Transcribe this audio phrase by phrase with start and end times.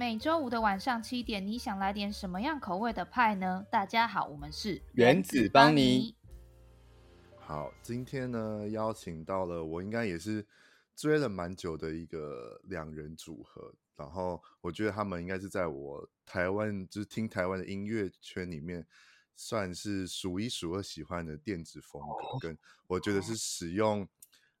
[0.00, 3.66] 每周五的晚上七点，你想来点什么样口味的派呢？
[3.70, 6.16] 大家好，我们是原子邦尼。
[7.38, 10.46] 好，今天呢邀请到了我应该也是
[10.96, 18.86] 追了蛮久的一个两人组合，然后我觉得他们应该是在我台湾就是听台湾的音乐圈里面
[19.36, 22.00] 算是数一数二喜欢的电子风
[22.40, 24.08] 格，跟我觉得是使用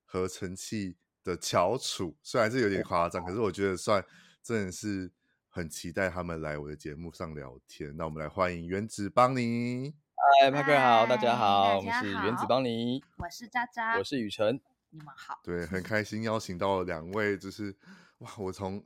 [0.04, 4.04] 合成器的翘楚，虽然是有点夸张，可是我觉得算
[4.42, 5.10] 真的是
[5.52, 7.92] 很期待他们来我的节目上聊天。
[7.96, 9.92] 那我们来欢迎原子邦尼。
[10.40, 14.60] 嗨，派克好，大家好，我们是原子邦尼，我是渣渣，我是雨辰，
[14.90, 15.40] 你们好。
[15.42, 17.76] 对，很开心邀请到了两位，就是
[18.18, 18.80] 哇，我从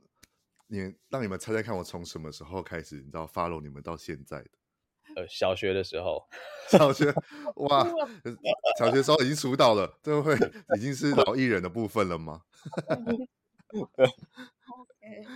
[0.65, 4.49] 你让你们猜猜看，我从什么时候开始，你知道 follow 你们到现在的？
[5.17, 6.27] 呃，小学的时候，
[6.67, 7.13] 小学
[7.57, 7.87] 哇，
[8.79, 10.35] 小学时候已经出道了，这会
[10.75, 12.41] 已经是老艺人的部分了吗？
[13.75, 15.27] OK，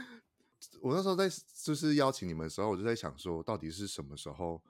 [0.82, 1.30] 我那时候在
[1.64, 4.62] 就是邀请你们的时候，我就在想说，到底是什么时候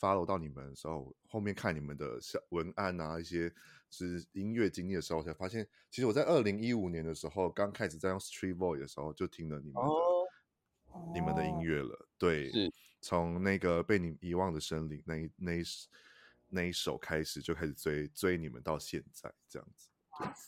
[0.00, 3.52] follow 到你们的时候，后面看你们的小文案啊，一些
[3.90, 10.28] 是音乐经历的时候，才发现，其实我在二零一五年的时候，刚开始在用 Street Voice 的时候，就听了你们的、oh.
[11.14, 12.50] 你们的音乐了，对。
[13.02, 15.62] 从那个被你遗忘的森林那一那一
[16.48, 19.88] 那一首开始，就开始追追你们到现在这样子，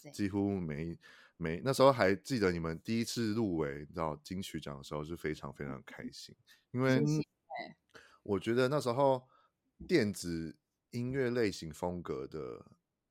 [0.03, 0.99] 对，几乎每
[1.39, 6.37] 每那时候还记得你们第一次入围，你知道金曲奖的时候是非常非常开心，
[6.73, 7.01] 因为
[8.23, 9.27] 我觉得那时候
[9.87, 10.59] 电子
[10.91, 12.67] 音乐类型风格的，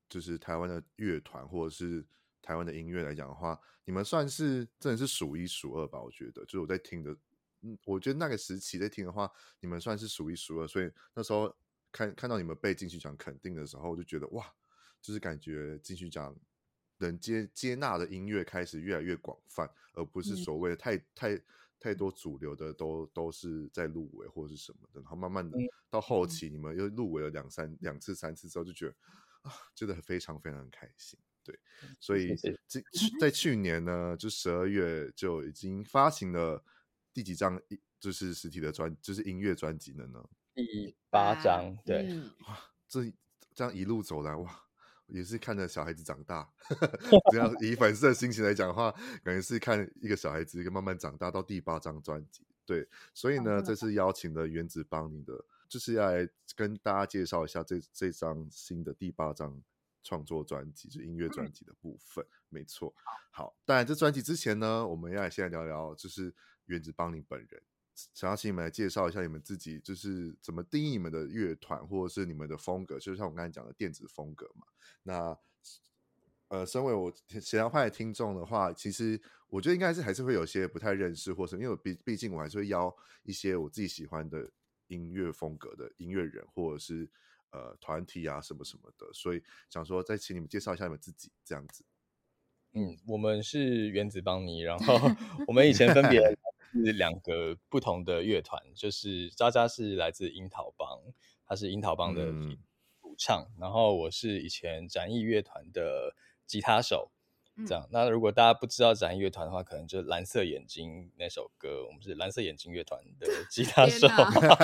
[0.07, 2.05] 就是台湾的乐团或者是
[2.41, 5.99] 台湾的音乐来讲的话，你们算是真的是数一数二吧？
[5.99, 7.17] 我觉得，就是我在听的。
[7.61, 11.51] 嗯，我觉得那个时期在听的话，你们算是数一数二，所以那时候
[11.91, 14.45] 看看到你们被金曲奖肯定的时候，我就觉得哇，
[15.01, 16.37] 就是感觉金曲奖
[16.97, 21.41] 能接接纳的音乐开始越来越广泛，而不是所谓的太、嗯、太
[21.79, 25.57] 太多主流的都都是在入围或者是什么的，然后慢慢的
[25.89, 28.95] 到后期，你们又入围了两三两次三次之后，就觉得
[29.43, 31.57] 啊，真的非常非常开心，对，
[31.99, 32.35] 所以
[32.67, 32.81] 这
[33.19, 36.63] 在去年呢，就十二月就已经发行了。
[37.13, 37.59] 第几张
[37.99, 40.23] 就是实体的专，就是音乐专辑了呢？
[40.53, 42.07] 第八张，对，
[42.47, 43.11] 哇，这
[43.55, 44.66] 这样一路走来，哇，
[45.07, 46.49] 也是看着小孩子长大。
[47.31, 48.91] 这样以粉丝的心情来讲的话，
[49.23, 52.45] 感觉是看一个小孩子一个慢慢长大到第八张专辑。
[52.65, 55.33] 对，所以呢，这次邀请了原子邦尼的，
[55.67, 59.61] 就是要来跟大家介绍一下这这张新的第八张
[60.03, 62.23] 创作专辑，就是音乐专辑的部分。
[62.23, 62.93] 嗯、没错，
[63.31, 66.33] 好，当然这专辑之前呢，我们要来先来聊聊，就是。
[66.67, 67.63] 原子邦尼本人，
[68.13, 74.67] 想要请你们来介绍一下你们自己，就是怎么定义你们的乐团，或者是你们的风格，就像我刚才讲的电子风格嘛。
[75.03, 75.37] 那
[76.49, 79.19] 呃，身为我咸阳派的听众的话，其实
[79.49, 84.49] 我觉得应该是还是会有些不太认识，或是因为毕毕竟我还是会邀一些我自己喜欢的
[84.87, 87.09] 音乐风格的音乐人，或者是
[87.51, 91.83] 呃团体啊什么什么的，所以想说再请你们介绍一下你们自己这样子。
[92.73, 94.93] 嗯，我们是原子邦尼，然后
[95.47, 96.21] 我们以前分别。
[96.85, 100.99] 是两个不同的乐团，就是渣渣是来自樱桃帮，
[101.45, 102.25] 他是樱桃帮的
[103.01, 106.13] 主唱，嗯，然后我是以前展翼乐团的
[106.45, 107.11] 吉他手，
[107.55, 107.87] 嗯，这样。
[107.91, 114.07] 那如果大家不知道展翼乐团的话，可能就是蓝色眼睛那首歌，我们是蓝色眼睛乐团的 吉他手。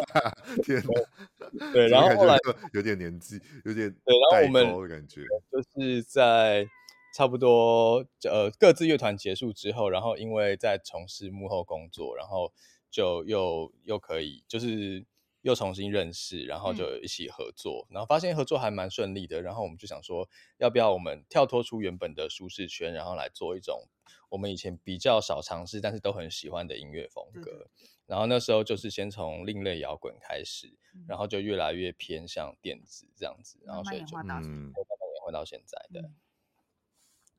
[0.63, 2.37] 天哪，对，然后后来
[2.73, 5.21] 有点年纪，有点对，然后我们的感觉
[5.51, 6.67] 就是在。
[7.13, 12.51] 差不多，呃，各自乐团结束之后，然后因为在从事幕后工作，然后
[12.89, 15.05] 就又又可以，就是
[15.41, 23.87] 又重新认识，然后就一起合作，嗯、然后发现合作还蛮顺利的，然后我们就想说，要不要我们跳脱出原本的舒适圈，然后来做一种
[24.29, 27.69] 我们以前比较少尝试，但是都很喜欢的音乐风格。
[27.79, 30.65] 嗯、然后那时候就是先从另类摇滚开始，
[30.95, 36.01] 嗯、然后就越来越偏向电子这样子，然后所以就嗯慢慢演化到现在的。
[36.01, 36.15] 嗯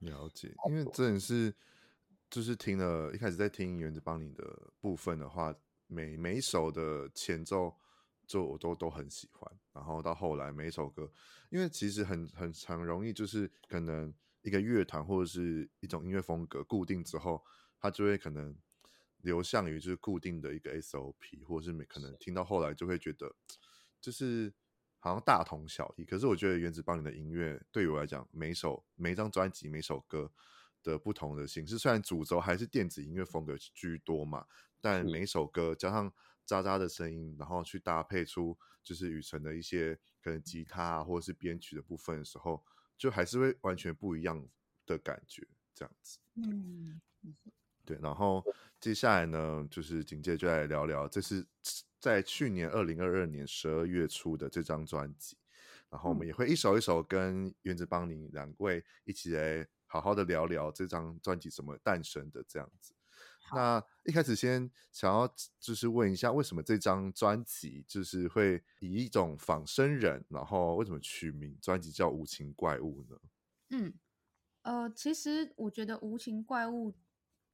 [0.04, 1.54] 了解，因为真的是
[2.31, 5.54] 就是听了一开始在听原子邦尼的部分的话，
[5.86, 7.74] 每每一首的前奏
[8.27, 11.10] 就我都都很喜欢，然后到后来每一首歌，
[11.51, 14.12] 因为其实很很很容易就是可能
[14.42, 17.45] 一个乐团或者是一种音乐风格固定之后，
[17.78, 18.57] 它就会可能
[19.18, 23.34] 流向于就是固定的一个 SOP，或者是每可能听到后来就会觉得
[24.00, 24.53] 就是。
[25.04, 30.33] 好像大同小异，可是我觉得原子邦尼的音乐对于我来讲，每首、每一张专辑、每首歌
[30.83, 34.47] 的不同的形式，虽然主轴还是电子音乐风格居多嘛，
[34.80, 36.10] 但每首歌加上
[36.47, 42.65] 渣渣的声音，然后去搭配出就是雨辰的一些可能吉他啊，或者是编曲的部分的时候，
[42.97, 44.48] 就还是会完全不一样
[44.86, 46.18] 的感觉，这样子。
[46.36, 46.98] 嗯，
[47.84, 48.45] 对，然后
[48.81, 51.47] 接下来呢，就是紧接着就来聊聊，这是
[52.01, 55.36] 在去年二零二二年十二月初的这张专辑，
[55.91, 62.95] 然后我们也会一首一首跟原子邦尼两位一起来好好的聊聊这张专辑怎么诞生的这样子。
[63.53, 73.16] 那一开始先想要就是问一下，为什么这张专辑就是会以一种仿生人，然后为什么取名专辑叫《无情怪物》呢？
[73.69, 73.95] 嗯，
[74.63, 76.91] 呃，其实我觉得《无情怪物》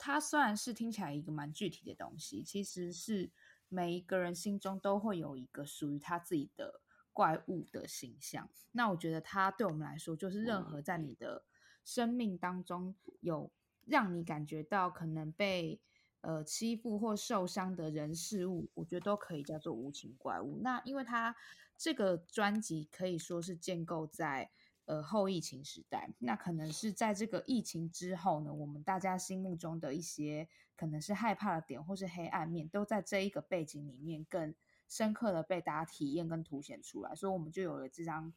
[0.01, 3.31] 它虽然是听起来一个蛮具体的东西，其实是
[3.69, 6.81] 每一个人心中都会有一个属于他自己的
[7.13, 8.51] 怪物的形象。
[8.73, 11.45] 那我觉得它对我们来说，就是任何在你的
[11.85, 13.53] 生命当中有。
[13.87, 15.81] 让你感觉到可能被
[16.21, 20.61] 呃欺负或受伤的人事物，我觉得都可以叫做无情怪物。
[20.63, 21.35] 那因为它
[21.77, 24.49] 这个专辑可以说是建构在
[24.91, 34.53] 呃后疫情时代，那可能是在这个疫情之后呢，我们大家心目中的一些可能是害怕的点或是黑暗面，都在这一个背景里面更
[34.89, 38.33] 深刻的被大家体验跟凸显出来，所以我们就有了这张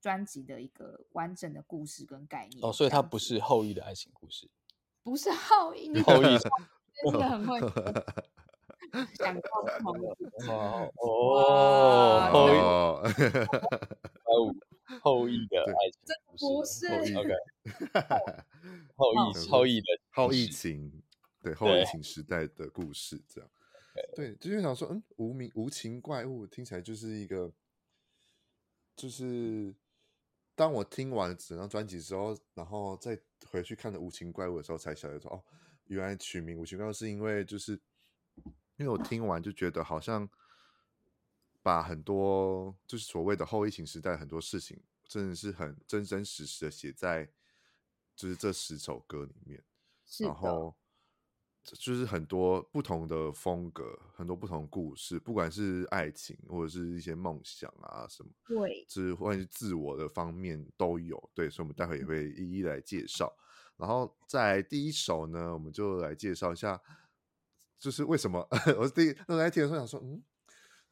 [0.00, 2.64] 专辑的一个完整的故事跟概念。
[2.64, 4.48] 哦，所以它不是后羿的爱情故事。
[5.02, 6.38] 不是后羿，你后羿
[7.02, 7.58] 真的很会
[9.18, 9.50] 想到
[9.82, 10.06] 后羿
[10.46, 10.92] 哦，
[12.32, 13.02] 哦，
[15.02, 16.86] 后羿的爱情不是
[17.16, 17.32] ，OK，
[18.96, 21.02] 后羿 后羿的后疫情，
[21.42, 23.50] 对后疫情时代的故事，这样，
[24.14, 27.52] 对，就是想说，嗯，无名无情怪物听起来就是一个，
[28.96, 29.74] 就是。
[30.54, 33.16] 当我听完整张专辑之后，然后再
[33.46, 35.40] 回去看的《无情怪物》的时候，才晓得说，哦，
[35.84, 37.80] 原来取名《无情怪物》是因为就是，
[38.76, 40.28] 因为我听完就觉得好像
[41.68, 47.30] 把很多就是所谓的后疫情时代很多事情，真的是很真真实实的写在
[48.16, 49.62] 就是这十首歌里面，
[50.20, 50.74] 然后。
[51.76, 61.30] 就是很多不同的风格，很多不同的故事，不管是爱情或者是一些梦想啊什么，对，就是关于自我的方面都有。
[61.34, 63.30] 对，所以我们待会也会一一来介绍。
[63.76, 66.80] 然后在第一首呢，我们就来介绍一下，
[67.78, 68.48] 就是为什么
[68.78, 70.22] 我是第一那来听的时候想说，嗯，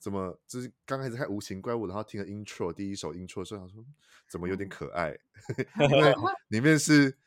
[0.07, 3.85] 怎么就是刚开始看无情怪物，然后听了 intro 第一首 intro 的时候想说，
[4.29, 5.19] 怎么有点可爱？
[5.91, 6.15] 因为
[6.47, 7.19] 里面是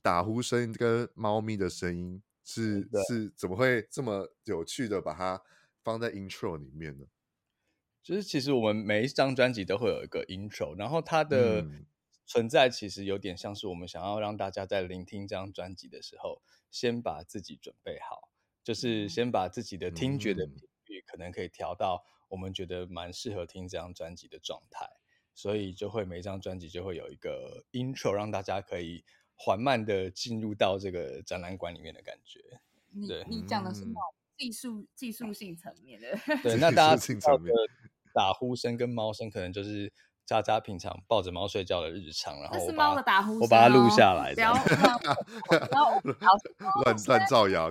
[0.00, 2.22] 打呼声跟猫咪的声音。
[2.42, 5.42] 是是，怎么会这么有趣的把它
[5.84, 7.04] 放在 intro 里面呢？
[8.02, 11.66] 就是其实我们每一张专辑都会有一个 intro，然后它的
[12.24, 16.40] 存在其实有点像是我们想要让大家在聆听这张专辑的时候，
[16.70, 18.30] 先把自己准备好，
[18.64, 22.02] 就是先把自己的听觉的频率可能可以调到
[22.32, 24.88] 我们觉得蛮适合听这张专辑的状态，
[25.32, 29.04] 所以就会每一张专辑就会有一个 intro，让大家可以。
[29.34, 32.38] 缓慢的进入到这个展览馆里面的感觉。
[33.08, 34.02] 对，你讲的是那种
[34.36, 36.16] 技术技术性层面的。
[36.44, 37.50] 对， 那大家听到的
[38.14, 39.92] 打呼声跟猫声，可能就是
[40.24, 42.40] 渣渣平常抱着猫睡觉的日常。
[42.40, 44.32] 然后我把的打呼声，我把它录下来。
[44.36, 44.60] 然后
[46.84, 47.68] 乱乱造谣，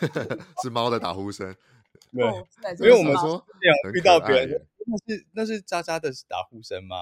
[0.62, 1.54] 是猫的打呼声。
[2.12, 3.44] 对，因为我们说
[3.94, 4.66] 遇到别人。
[4.86, 6.96] 那是那是渣渣的打呼声吗？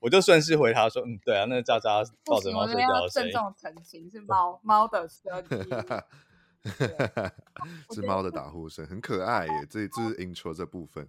[0.00, 3.32] 我就顺势回他说，嗯，对啊，那是渣渣抱着猫睡觉的声音。
[3.32, 6.62] 郑重澄清，是猫猫的声音，
[7.92, 9.52] 是猫的打呼声，很可爱耶。
[9.68, 11.08] 这这是 intro 这部分，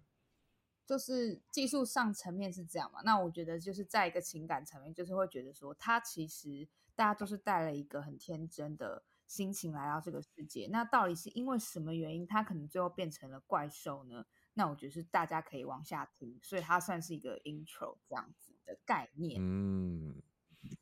[0.86, 3.02] 就是技术上层面是这样嘛？
[3.06, 10.68] 那我觉得就是在一个情感层面，就是会觉得说，他其实大家都是带了一个很天真的心情来到这个世界。
[10.70, 14.26] 那到底是因为什么原因，他可能最后变成了怪兽呢？
[14.56, 19.40] 那我觉得是大家可以往下听，所以它算是一个 intro 这样子的概念。
[19.42, 20.22] 嗯，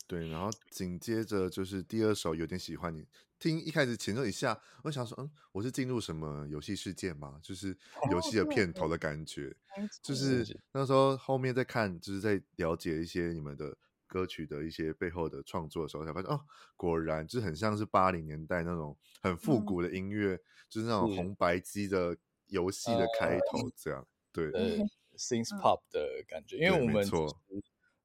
[0.08, 0.28] 对。
[0.30, 3.08] 然后紧接着就是第二首，有点喜欢你。
[3.38, 7.40] 听一开始前奏一下，我想说，嗯，我是进入什么游戏世界吗？
[7.44, 7.78] 就是
[8.10, 9.56] 游戏的片头的感觉。
[9.78, 13.78] 哦、就是那时候后面在看，就是在了解一些你们的
[14.10, 16.42] 歌曲的一些背后的创作的时候，才发现哦，
[16.76, 22.18] 果然就是很像是八零年代那种很复古的音乐，嗯、就是那种红白机的。
[22.50, 24.78] 游戏的开头这样，对， 呃
[25.16, 27.08] ，Synth Pop 的感觉，因为我们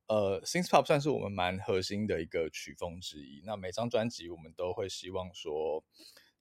[0.06, 3.42] 呃，Synth Pop 算是我们蛮核心的一个曲风之一。
[3.46, 5.82] 那每张专辑我们都会希望说，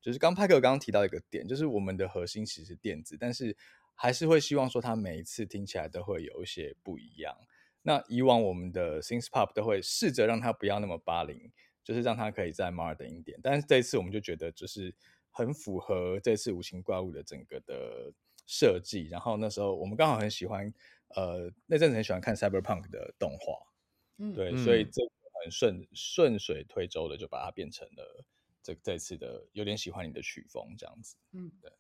[0.01, 3.55] 就是刚派克刚刚提到一个点，就是我们的核心其实是电子，但是
[3.96, 7.34] 还是会希望说，它每一次听起来都会有一些不一样。
[7.83, 11.51] 那以往我们的 Synth Pop 都会试着让它不要那么八零，
[11.83, 13.39] 就是让它可以再 modern 一点。
[13.43, 14.93] 但是这一次我们就觉得就是。
[15.35, 18.13] 很符合这次无情怪物的整个的
[18.45, 20.71] 设计，然后那时候我们刚好很喜欢，
[21.15, 23.73] 呃，那阵子很喜欢看 Cyberpunk 的动画，
[24.19, 25.01] 嗯，对，所以这
[25.41, 28.23] 很顺顺水推舟的就把它变成了
[28.61, 31.15] 这这次的有点喜欢你的曲风这样子。
[31.31, 31.71] 嗯，对，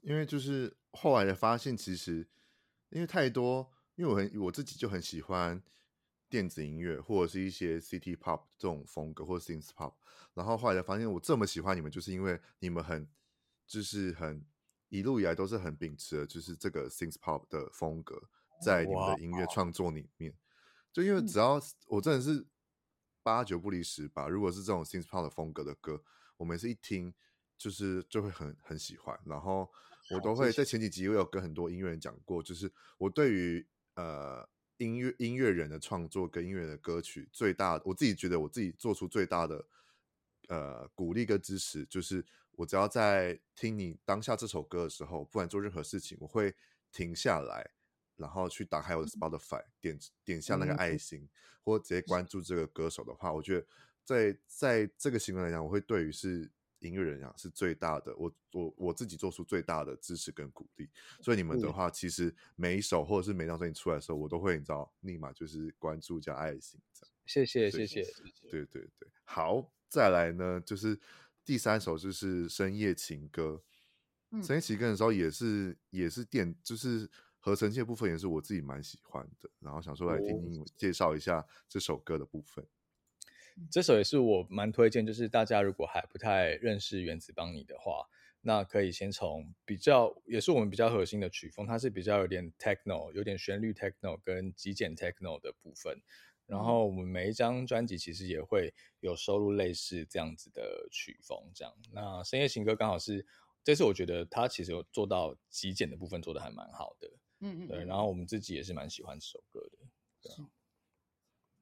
[0.00, 2.26] 因为就是后来的发现，其实
[2.88, 5.62] 因为太多，因为我很我自己就很喜欢
[6.28, 9.94] 电子音乐或者是一些 City Pop 这种风格，或者 Synth Pop。
[10.34, 13.08] 然后后来才发现，我这么喜欢你们，就是因为你们很
[13.66, 14.44] 就是很
[14.88, 18.20] 一路以来都是很秉持的，就是这个 Synth Pop 的风格
[18.60, 20.36] 在你们的音乐创作里面。
[20.92, 22.44] 就因为只要我真的是
[23.22, 26.02] 八九不离十吧，如果是这种 Synth Pop 的风格的歌，
[26.36, 27.14] 我每次一听
[27.56, 29.18] 就是就会很很喜欢。
[29.24, 29.70] 然后
[30.10, 34.48] 我都会在前几集我有跟很多音乐人讲过，就是我对于呃。
[34.78, 39.64] 音乐音乐人的创作跟音乐人的歌曲，最大我自己觉得我自己做出最大的
[40.48, 46.52] 呃鼓励跟支持，就是我只要在听你当下这首歌的时候，不管做任何事情，我会
[46.90, 47.70] 停下来，
[48.16, 51.28] 然后去打开我的 Spotify，点点下那个爱心，嗯、
[51.62, 53.66] 或直接关注这个歌手的话，我觉得
[54.02, 56.50] 在在这个行为来讲，我会对于是。
[56.88, 60.88] 音乐人讲是最大的，我我我自己做出最大的支持跟鼓励，
[61.20, 67.12] 所以你们的话，其实每一首或者是每张专辑出来的时候，我都会你知道，立马就是关注加爱心这样。
[67.26, 67.44] 谢。
[67.46, 68.02] 谢谢谢，
[68.50, 70.98] 对对对，好，再来呢，就是
[71.44, 73.62] 第三首就是深夜情歌，
[74.30, 82.66] 嗯、深夜情歌的时候也是也是电，就是合成器的部分也是我自己蛮喜欢的，然后想说来听听介绍一下这首歌的部分。
[83.70, 88.08] 这首也是我蛮推荐，就是大家如果还不太认识原子邦尼的话，
[88.40, 95.96] 那可以先从比较，也是我们比较核心的曲风，它是比较有点 techno，有点旋律 techno 跟极简 techno 的部分。
[96.46, 101.72] 然后我们每一张专辑其实也会有收录类似这样子的曲风，这样。
[101.92, 103.24] 那深夜情歌刚好是
[103.62, 107.08] 这次我觉得它其实有做到极简的部分做的还蛮好的，
[107.40, 107.84] 嗯嗯，对。
[107.84, 109.78] 然后我们自己也是蛮喜欢这首歌的，
[110.22, 110.50] 对啊，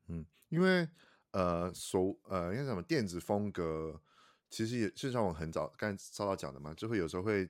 [0.08, 0.88] 嗯，因为。
[1.32, 4.02] 呃，所呃，应该什么电子风格，
[4.50, 7.48] 其实也就像我很早刚才稍早讲的嘛，就会有时候会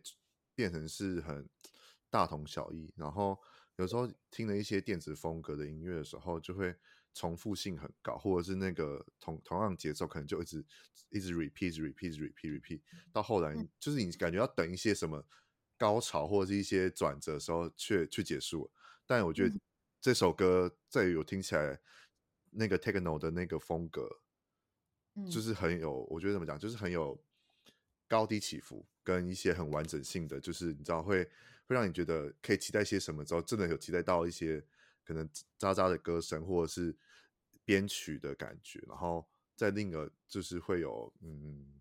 [0.55, 1.49] 变成是很
[2.09, 3.37] 大同小异，然后
[3.77, 6.73] 有时候听了一些电子风格的音乐的时候，就会
[7.13, 10.65] 重复性很高，或者是那个同同样节奏可能就一直
[11.11, 12.81] 一直 repeat repeat repeat repeat，
[13.13, 15.27] 到后来就是你感觉要等一些什么
[15.77, 18.71] 高潮或者是一些转折的时候，却去结束了。
[19.07, 19.57] 但我觉得
[20.01, 21.81] 这首歌在于我听起来。
[22.55, 24.07] 那个 techno 的那个风格，
[25.31, 27.19] 就是很有，我觉得怎么讲，就是很有
[28.07, 31.25] 高低起伏，跟一些很完整性的，就是你知道会
[31.67, 34.63] 会让你觉得可以期待些什么，之后真的有期待到一些
[35.03, 36.95] 可能渣渣的歌声或者是
[37.65, 41.81] 编曲的感觉，然后在另一个就是会有嗯，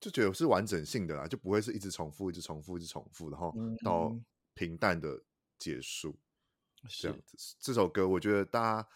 [0.00, 4.12] 就觉得是完整性的啦，就不会是一直重复，一直重复，一直重复，然后到
[4.54, 5.22] 平淡的
[5.56, 6.18] 结束，
[6.88, 7.56] 这样子。
[7.60, 8.88] 这首歌我觉得大家。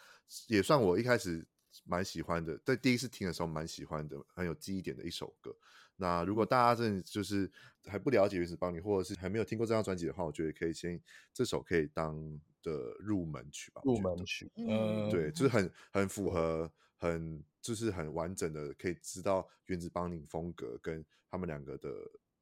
[0.49, 1.47] 也算我一开始
[1.85, 5.54] 蛮喜欢的，在第一次听的时候蛮喜欢的，很有记忆点的一首歌。
[5.97, 7.49] 那如果大家真的就是
[7.85, 11.00] 还不了解原子邦尼，或者是还没有听过这张专辑的话，我觉得可以先
[11.33, 12.16] 这首可以当
[12.62, 13.81] 的入门曲吧。
[13.85, 21.90] 入门曲，嗯，对，就是很 很符合，很就是很完整的，可以知道原子邦尼风格跟他们两个的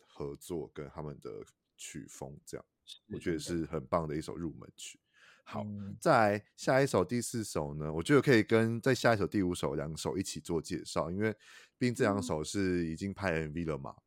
[0.06, 1.44] 合作跟他们的
[1.76, 2.64] 曲风，这样
[3.08, 4.98] 我觉得是很棒的一首入门曲。
[5.44, 5.66] 好，
[6.00, 11.32] 再来下一首第四首呢，我觉得可以跟在下一首第五首两首一起做介绍，因为
[11.76, 14.02] 毕竟这两首是已经拍 MV 了嘛，嗯、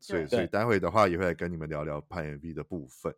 [0.00, 3.14] 所以所以待会的话也会来跟你们聊聊拍 MV 的部分。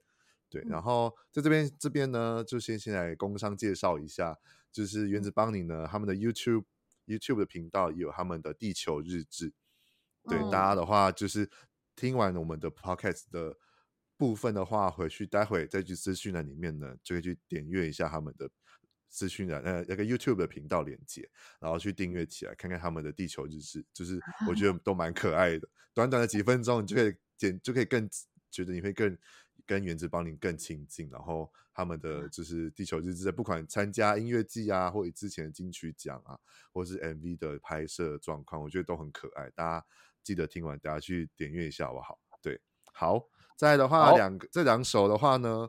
[0.48, 4.38] 对，然后在这边这边呢，就先先来工商介绍一下，
[4.70, 6.64] 就是原子邦尼呢，他们的 YouTube
[7.06, 9.52] YouTube 的频道也有他们的地球日志，
[10.28, 11.50] 对、嗯、大家的话就是
[11.96, 13.56] 听完我们的 Podcast 的。
[14.22, 18.48] 部分的话，回去待会再去资讯栏里面呢，就可以去点阅一下他们的
[19.08, 25.68] 资讯栏，呃，那个 YouTube 的频道链接，然后去订阅起来，看看他们的地球日志，就是我觉得都蛮可爱的。
[25.92, 28.08] 短短的几分钟，你就可以点，就可以更
[28.48, 29.18] 觉得你会更
[29.66, 31.10] 跟原子邦尼更亲近。
[31.10, 36.38] 然后他们的就是地球日志，不管参加音乐季啊，或者之前的金曲奖啊，
[36.72, 39.50] 或是 MV 的拍摄状况，我觉得都很可爱。
[39.50, 39.86] 大家
[40.22, 42.20] 记得听完，大家去点阅一下好不好？
[42.40, 42.60] 对，
[42.92, 43.28] 好。
[43.62, 45.68] 再的话，两个这两首的话呢，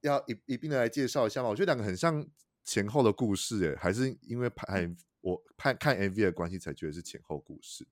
[0.00, 1.50] 要一一并的来介绍一下嘛。
[1.50, 2.26] 我觉得两个很像
[2.64, 4.90] 前后的故事，哎，还是因为拍
[5.20, 7.86] 我拍看 MV 的关系才觉得是前后故事。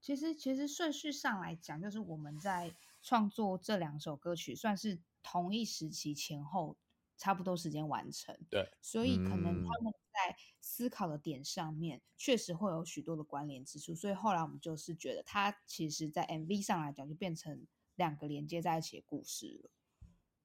[0.00, 6.76] 其实，其实顺序上来讲，就是我们在创作这两首歌曲，算是同一时期前后
[7.16, 8.36] 差不多时间完成。
[8.50, 13.94] 对，所以可能他们在思考的点上面，确实会有许多的关联之处。
[13.94, 17.64] 所以后来我们就是觉得，它其实，在 MV 上来讲，就变成。
[17.96, 19.70] 两个连接在一起的故事了，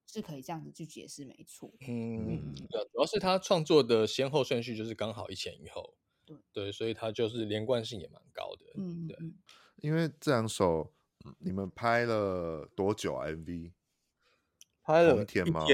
[0.06, 1.74] 是可以这样子去解释，没错。
[1.88, 8.66] 嗯，主要是他创作的先后顺序就是刚好一前一后，对，对，所以他就是连贯性也蛮高的。
[8.76, 9.18] 嗯，对。
[9.78, 10.92] 因为这两首
[11.40, 13.72] 你们拍了多久啊？MV
[14.82, 15.66] 拍了同一天吗？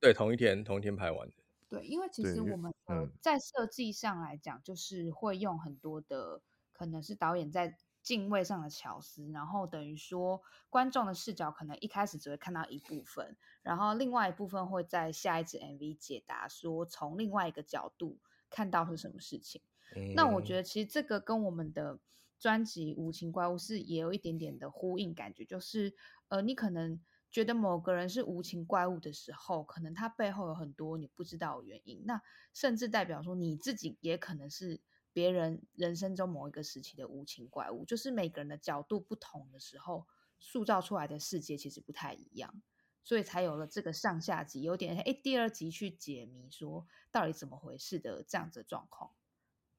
[0.00, 1.34] 对，同一天，同一天拍完的。
[1.68, 6.40] 对，因为其实我们呃在设计上来讲，就是会用很多的，
[6.72, 18.18] 可能是导演在镜位上的巧思，然后等于说观众的视角可能一开始只会看到一部分，然后另外一部分会在下一支 MV 解答，说从另外一个角度
[18.48, 19.60] 看到是什么事情。
[19.96, 21.98] 嗯、那我觉得其实这个跟我们的
[22.38, 25.94] 专辑《无情怪物》是也有一点点的呼应，感觉就是
[26.28, 27.00] 呃，你可能。
[27.30, 32.00] 觉得某个人是无情怪物的时候，可能他背后有很多你不知道的原因。
[32.06, 34.80] 那甚至代表说你自己也可能是
[35.14, 37.86] 别人人生中某一个时期的无情怪物。
[37.86, 40.06] 就是每个人的角度不同的时候，
[40.38, 42.62] 塑造出来的世界其实不太一样，
[43.02, 49.12] 所以才有了这个上下集，有点诶，第二集去解谜，说到底怎么回事的这样子的状况。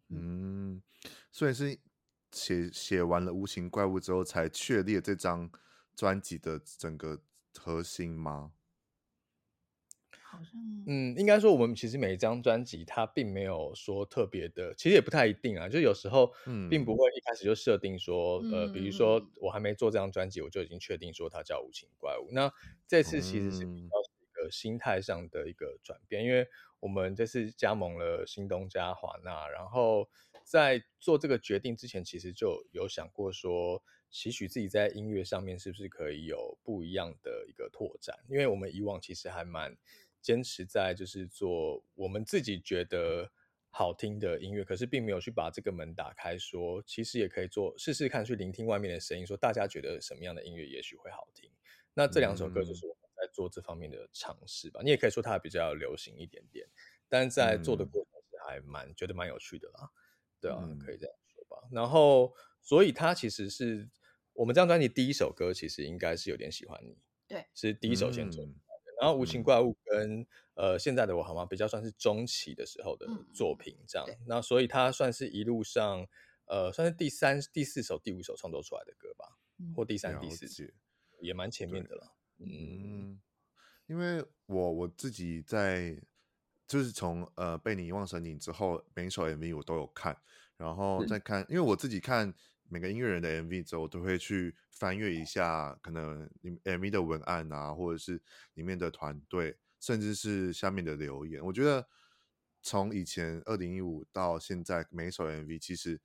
[0.08, 0.82] 嗯，
[1.32, 1.80] 所以是
[2.32, 5.52] 写写完了无情怪物之后，才确立这张
[5.96, 7.22] 专辑的整个。
[7.58, 8.52] 核心吗？
[10.36, 10.52] 好像，
[10.88, 15.70] 嗯，应该说我们其实每一张专辑它并没有说特别的，其实也不太一定啊。
[15.70, 16.32] 就有时候，
[16.70, 22.30] 并不会一开始就设定说，嗯、呃，比如说我还没做这张专辑，我就已经确定说它叫无情怪物。
[22.32, 22.52] 那
[22.88, 26.46] 这次其实是比较是一个心态上的一个转变，因为
[26.80, 30.10] 我们这次加盟了新东家华纳，然后
[30.44, 33.82] 在做这个决定之前，其实就有想过说。
[34.12, 38.18] 期许自己在音乐上面是不是可以有不一样的一个拓展？
[38.30, 39.76] 因为我们以往其实还蛮
[40.26, 43.30] 坚持在就是做我们自己觉得
[43.70, 51.48] 好听的音乐，可是并没有去把这个门打开，说其实也可以做试试看，去聆听外面的声音，说大家觉得什么样的音乐也许会好听。
[51.94, 54.82] 那这两首歌就是我们在做这方面的尝试吧。
[54.84, 56.68] 你也可以说它比较流行一点点，
[57.08, 59.92] 但在做的过程是还蛮觉得蛮有趣的啦。
[60.42, 61.70] 对啊，可以这样说吧。
[61.72, 63.88] 然后，所以它其实是。
[64.38, 68.44] 我们这张专辑第一首歌其实应该是有点喜欢你，对，是第一首先做。
[68.44, 68.54] 嗯、
[69.00, 74.08] 然后无情怪物跟、嗯、呃现在的我好吗比较算是中期的时候的作品，这样。
[74.26, 76.08] 那、嗯、所以它算是一路上
[76.46, 80.64] 呃算是第三、第四首、第五首创作出来的歌吧，嗯、或第三、第四首，
[81.20, 82.16] 也蛮前面的了。
[82.40, 83.20] 嗯，
[83.88, 86.02] 因为我我自己在
[86.68, 90.18] 就是从呃被你遗忘神隐之后，每一首 MV 我都有看，
[90.58, 92.34] 然后再看，因为我自己看。
[92.68, 96.28] 每个音乐人的 MV 之后，都会去翻阅一下，可能
[96.64, 98.20] MV 的文案啊，或者是
[98.56, 101.46] 里面的团队，甚至是下面的留言。
[101.46, 101.88] 我觉得
[102.64, 106.02] 从以前二零一五到现在，每一首 MV 其实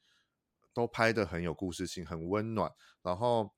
[0.74, 2.70] 都拍的很有故事性，很温暖。
[3.02, 3.50] 然后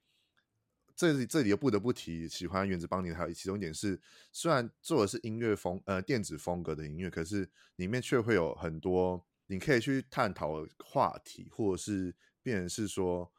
[0.95, 12.15] 这里这里又不得不提，喜欢原子邦尼，还有其中一点是，虽然做的是音乐风呃电子风格的音乐，可是里面却会有很多你可以去探讨的话题，或者是。
[12.43, 13.33] 变成是说，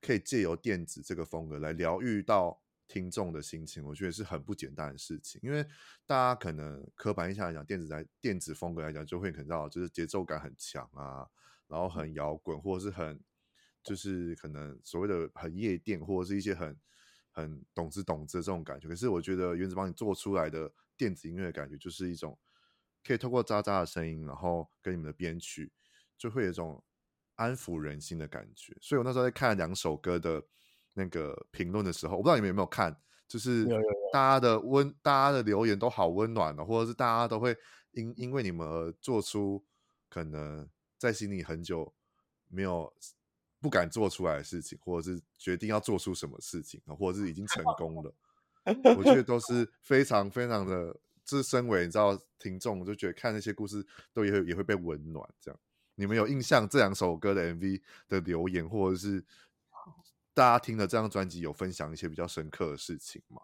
[0.00, 5.40] 可以借由电子这个风格来疗愈到听众的心情，我觉得是很不简单的事情。
[5.42, 5.62] 因为
[6.06, 11.28] 大家可能刻板印象来讲，电子来电子风格来讲，就会看到就是节奏感很强啊，
[11.68, 13.20] 然后很摇滚，或者是很
[13.82, 16.76] 就是可能所谓的很夜店，或者是一些很
[17.30, 18.88] 很懂之懂之这种感觉。
[18.88, 22.38] 可是我觉得原子帮你做出来的电子音乐的感觉，就是一种
[23.04, 25.72] 可以透过渣渣的声音，然后跟你们的编曲，
[26.18, 26.82] 就会有一种。
[27.40, 30.42] 安抚人心的感觉，所以我那时候在看两首歌的
[30.92, 32.94] 那个评论的时候，我不知道你们有没有看，
[33.26, 33.64] 就是
[34.12, 37.56] 大家的温，大家的留言都好温暖的，或者是大家都会
[37.92, 39.64] 因因为你们而做出
[40.10, 41.90] 可能在心里很久
[42.48, 42.92] 没有
[43.58, 48.14] 不敢做出来的事情，或者是决定要做出什么事情，或者是已经成功了，
[48.98, 55.58] 我觉得都是 非常非常的，就是身为你知道听众，就觉得看那些故事都也会也会被温暖这样。
[56.00, 59.22] 你们有印象这两首歌的 MV 的留言，或者是
[60.32, 63.42] 大家听了这张专辑有分享一些比较深刻的事情吗？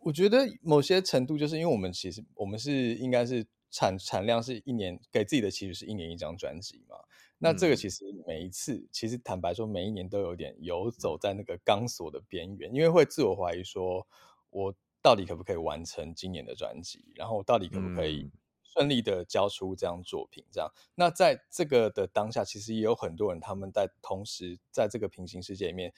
[0.00, 6.96] 我觉得某些程度，就是因为我们其实我们是应该是产产量是一年给自己的其实是一年一张专辑嘛。
[7.38, 14.06] 那这个其实每一次，嗯、其实坦白说，每一年都有点游走在那个钢索的边缘，因为会自我怀疑说，
[14.50, 18.32] 我到底可不可以完成今年的专辑，然后我到底可不可以、嗯。
[18.76, 25.90] 顺利的交出这样作品，这样，那在这个的当下，其实也有很多人他们在同时在这个平行世界里面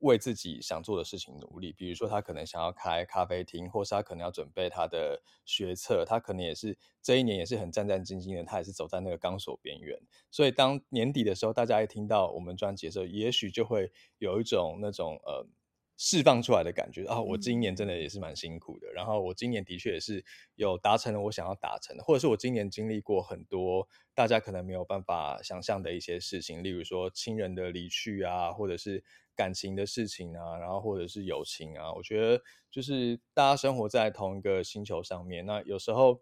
[0.00, 1.72] 为自己想做的事情努力。
[1.72, 9.96] 比如说，他可能想要开咖啡厅，或是他可能要准备他的学测，他可能也是这一年也是很战战兢兢的，他也是走在那个钢索边缘。
[10.32, 15.46] 所以，当年底的时候，大家一听到我们专辑的时候，也许就会有一种那种呃
[15.96, 20.24] 释放出来的感觉啊，我今年真的也是蛮辛苦的，然后我今年的确也是
[20.56, 29.02] 有达成了我想要达成的，或者是我今年经历过很多大家可能没有办法想象的一些事情，例如说亲人的离去啊，或者是
[29.36, 36.20] 感情的事情啊，然后或者是友情啊，我觉得就是大家生活在同一个星球上面，那有时候。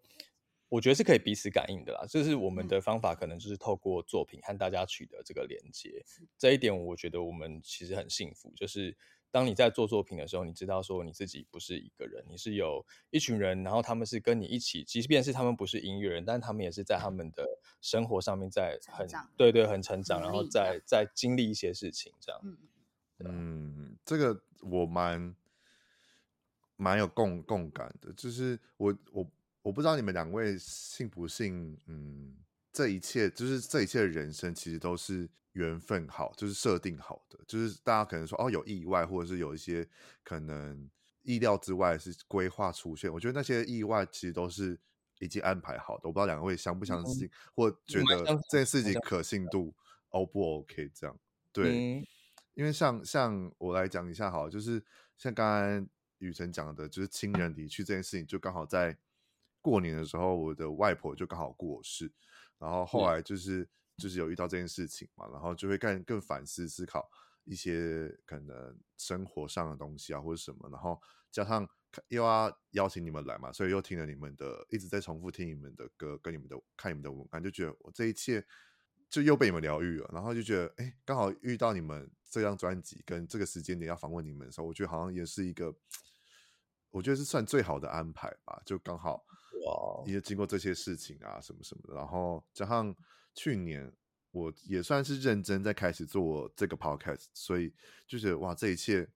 [0.68, 6.02] 我觉得是可以彼此感应的啦，这是我们的方法，可能就是透过作品和大家取得这个连接。
[6.38, 8.96] 这一点我觉得我们其实很幸福，就是
[9.32, 17.44] 当你在做作品的时候，你知道说你自己不是一个人，你是有一群人，然后他们是跟你一起，即便是他们不是音乐人，但他们也是在他们的
[17.80, 22.40] 生活上面在很对对很成长，然后在在经历一些事情这样。
[22.44, 22.58] 嗯，
[23.24, 25.34] 嗯，这个我蛮
[26.76, 29.26] 蛮有共共感的，就是我我。
[29.64, 32.36] 我不知道你们两位信不信，嗯，
[32.72, 39.88] 这一切就是这一切的人生，其实都是缘分好，就是设定好的，就是大家可能说哦有意外，或者是有一些
[40.22, 40.90] 可能
[41.22, 43.12] 意料之外是规划出现。
[43.12, 44.78] 我觉得那些意外其实都是
[45.20, 46.02] 已经安排好的。
[46.04, 49.74] 我不知道两位相不相信，嗯、或觉得这件事情可信度
[50.10, 50.90] O 不 OK？
[50.94, 51.18] 这样
[51.52, 52.06] 对，嗯、
[52.54, 54.84] 因为像像我来讲一下好，就是
[55.16, 55.88] 像刚刚
[56.18, 58.96] 雨辰讲的，就是亲人离去这件事情，就刚好在。
[59.64, 62.12] 过年的时候，我的外婆就刚好过世，
[62.58, 67.08] 然后后来就是就是有遇到这件事情嘛，然后就会更更反思思考
[67.44, 71.00] 一些可能生活上的东西啊，或者什么，然后
[71.30, 71.68] 加上
[72.08, 78.44] 又要邀请你们来嘛，所以又听了你们的，一直在重复听你们的歌，跟你们的看你们的文案，就觉得我这一切
[79.10, 85.74] 就又被你们疗愈了，然后就觉得哎，刚好遇到你们这张专辑跟这个时间点要访问你们的时候，我觉得好像也是一个，
[86.90, 89.24] 我觉得是算最好的安排吧，就刚好。
[89.64, 90.02] 哇！
[90.06, 92.94] 也经过这些事情啊，什么什么的，然后加上
[93.34, 93.92] 去年
[94.30, 97.72] 我也算是认真在开始做这个 podcast，所以
[98.06, 99.08] 就觉得哇，这一切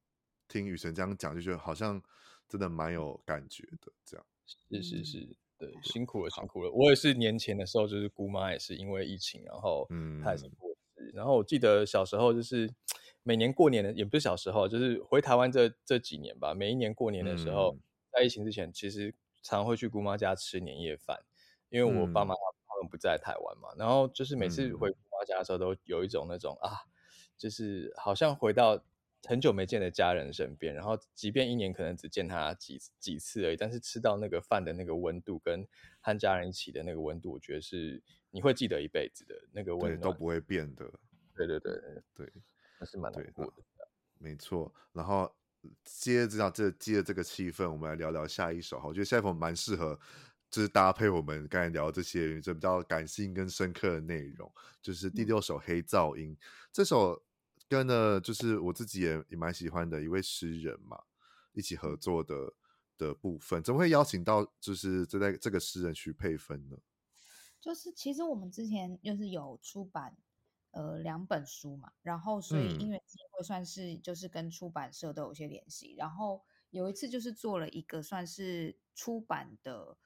[0.47, 2.01] 听雨神这样讲，就觉得好像
[2.49, 3.93] 真的蛮有感觉的。
[4.05, 6.71] 这样是是是，对，辛苦了辛苦了。
[6.71, 11.11] 我也是年前的时候，就是姑妈也是因为疫情，然后嗯，她也是过世。
[11.15, 12.73] 然后我记得小时候就是
[13.23, 17.81] 每年过年的，也不是小时候，就是回台湾这这几年吧，每一年过年的时候，嗯、
[18.13, 19.15] 在疫情之前，其实。
[19.49, 21.17] 常会去姑妈家吃年夜饭，
[21.69, 26.79] 因为我爸妈他们不在台湾嘛，嗯、然后就是每次回姑妈家的时候，都有一种那种、嗯、啊，
[27.39, 28.83] 就是好像回到
[29.23, 35.65] 很久没见的家人身边，然后即便一年可能只见他几几次而已，但是吃到那个饭的那个温度，跟
[36.01, 40.85] 和家人一起的那个温度，我觉得是你会记得一辈子的那个温度，都不会变的。
[41.37, 41.73] 对对对
[42.15, 42.33] 对，
[42.81, 43.53] 还是蛮难过的。
[44.19, 45.33] 没错，然后。
[45.85, 48.81] 接着这接着这个气氛，我们来聊聊下一首。
[48.85, 49.99] 我觉得下一首蛮适合，
[50.51, 54.51] 就是搭配我们刚才聊这些这比较感性跟深刻的内容。
[54.83, 56.37] 就是第六首《黑噪音》，
[56.73, 57.23] 这首
[57.69, 60.99] 跟呢，就是我自己也也蛮喜欢的一位诗人嘛，
[61.53, 62.53] 一起合作的
[62.97, 66.77] 的部分，怎么会邀请到就是这在这个诗人许佩芬呢？
[67.61, 70.17] 就是其实我们之前就是有出版。
[70.77, 79.97] 呃，两本书嘛，然后所以音乐机会算是就是跟出版社都有些联系，嗯、然后有一次就是做了一个算是出版的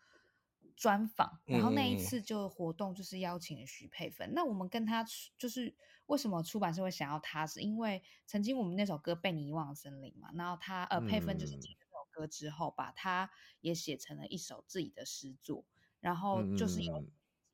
[0.77, 4.31] 专访，然后那一次就活动就是邀请了许佩芬。
[4.31, 5.05] 嗯、那我们跟他
[5.37, 5.75] 就是
[6.07, 11.73] 为什么出版社会想要他，是因为曾经我们那首歌被你遗忘的森林嘛，然后他呃佩芬就是听。
[11.73, 13.29] 了这首歌之后，把他
[13.61, 15.65] 也写成了一首自己的诗作，
[15.99, 17.05] 然后就是有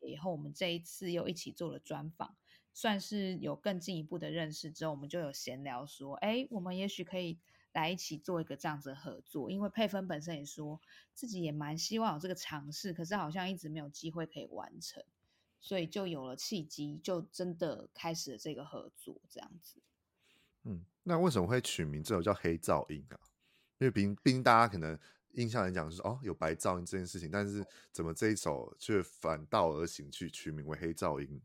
[0.01, 2.37] 以后我们这一次又一起做了专访。
[2.77, 7.39] 算是有更进一步的认识之后，我们就有闲聊说，哎，我们也许可以
[7.73, 9.51] 来一起做一个这样子的合作。
[9.51, 10.79] 因为佩芬本身也说
[11.15, 15.03] 自己也蛮希望有这个尝试，可是好像一直没有机会可以完成，
[15.59, 19.81] 所以就有了契机，就真的开始了这个合作这样子。
[20.65, 23.17] 嗯，那为什么会取名这首叫黑噪音啊？
[23.79, 24.99] 因为毕毕竟大家可能
[25.33, 31.41] 印象来讲是哦有白噪音这件事情，但是怎么这一首却反道而行去取名为黑噪音？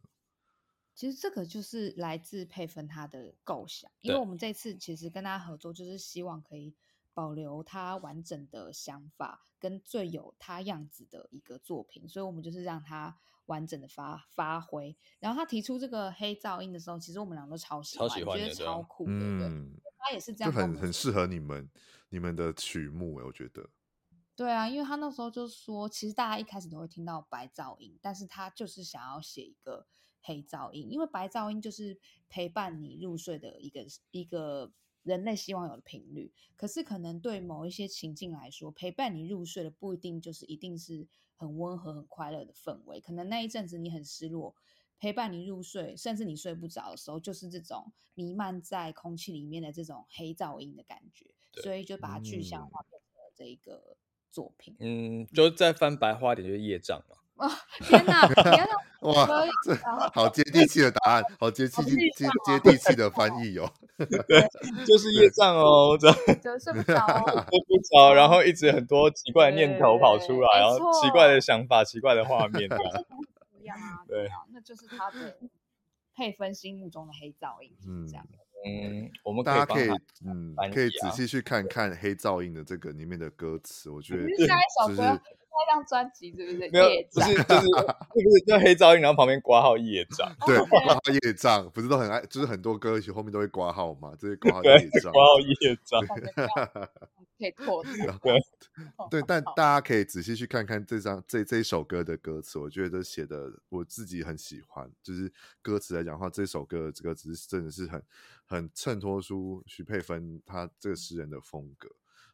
[1.02, 6.76] 其实这个就是来自佩芬他的构想，因为我们这次其实跟他合作，就是希望可以
[7.12, 14.96] 保留他完整的想法跟最有他样子的一个作品，所以我们就是让他完整的发发挥。
[15.18, 21.68] 然后他提出这个黑噪音的时候，其实我们俩都超喜欢，喜欢觉得超酷的，嗯、对，他也是这样，就很很适合你们
[22.10, 23.68] 你们的曲目，我觉得。
[24.36, 29.88] 对啊，因为他那时候就说，其实大家一开始都会听到白噪音，但是他就是想要写一个。
[30.22, 34.72] 黑噪音，因为白噪音就是陪伴你入睡的一个一个
[35.04, 36.32] 人类希望有的频率。
[36.56, 43.02] 可是，可能对某一些情境来说，陪伴你入睡的不一定就是一定是很温和、很快乐的氛围。
[43.02, 44.56] 可能那一阵子你很失落，
[45.00, 51.26] 陪伴你入睡，甚至你睡不着的时候，就是这种弥漫在空气里面的这种黑噪音的感觉。
[51.62, 53.98] 所以就把它具象化，变成了这一个
[54.32, 54.74] 作品。
[54.80, 57.18] 嗯，就再翻白话点就是业障嘛。
[57.42, 57.50] 哦，
[57.82, 58.28] 天哪！
[58.28, 58.76] 天哪！
[59.02, 59.28] 哇，
[59.66, 59.76] 这
[60.14, 63.68] 好接地气的答案，好接地气、接接地气的翻译哦。
[63.98, 64.48] 对，
[64.86, 66.96] 就是业障哦，这就睡不着，
[67.50, 72.70] 睡不着，然后一直很多奇怪的念头跑出来，然后奇怪的想法、奇怪的画面。
[73.60, 75.38] 一样啊，对啊，那就是他的
[76.16, 78.24] 配分心目中的黑噪音，嗯，这样。
[78.64, 79.90] 嗯，我们大家可以
[80.24, 85.20] 嗯，可以仔细去看看黑噪音的这个里面的歌词，我觉得下一首歌。
[85.54, 86.58] 那张专辑是不是？
[86.58, 87.68] 没有，不是，就是
[88.10, 90.34] 不是就黑噪音，然后旁边挂号业障。
[90.48, 95.12] 对，挂号业障，不是都很爱，就是很多歌曲后面都会挂号嘛，这些挂号业障。
[95.12, 96.02] 挂号业障，
[97.38, 98.40] 可以拓对，
[99.10, 104.90] 对，但大家可以仔细去看看这张这这一首歌的歌词，我觉得写的我自己很喜欢。
[105.02, 108.04] 就是歌词来讲的话，这首歌这个词是真的是很
[108.46, 111.90] 很衬托出徐佩芬她这个诗人的风格。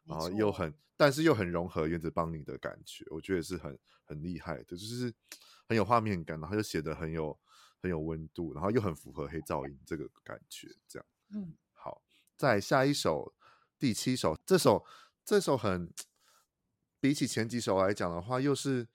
[0.07, 5.13] 然后又很，但是又很融合原子邦尼的感觉，我觉得是很很厉害的，就是
[5.67, 7.37] 很有画面感，然后又写的很有
[7.81, 11.05] 很有温度，然后又很符合黑噪音这个感觉，这样。
[11.29, 12.01] 嗯，好，
[12.37, 13.35] 再下一首
[13.77, 14.85] 第七首，这首
[15.25, 15.93] 这首很
[16.99, 18.87] 比起前几首来讲的话，又是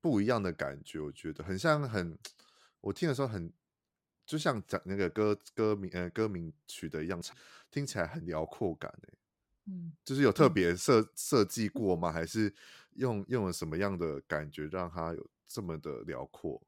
[0.00, 2.18] 不一样的感觉，我觉得很像很，
[2.80, 3.52] 我听的时候很
[4.26, 7.22] 就像讲那个歌歌名呃歌名曲的一样，
[7.70, 9.18] 听起来很辽阔感诶。
[9.66, 12.12] 嗯，就是有特别设设计过吗？
[12.12, 12.54] 还是
[12.94, 16.62] 用用了什么样的感觉让它有这么的辽阔？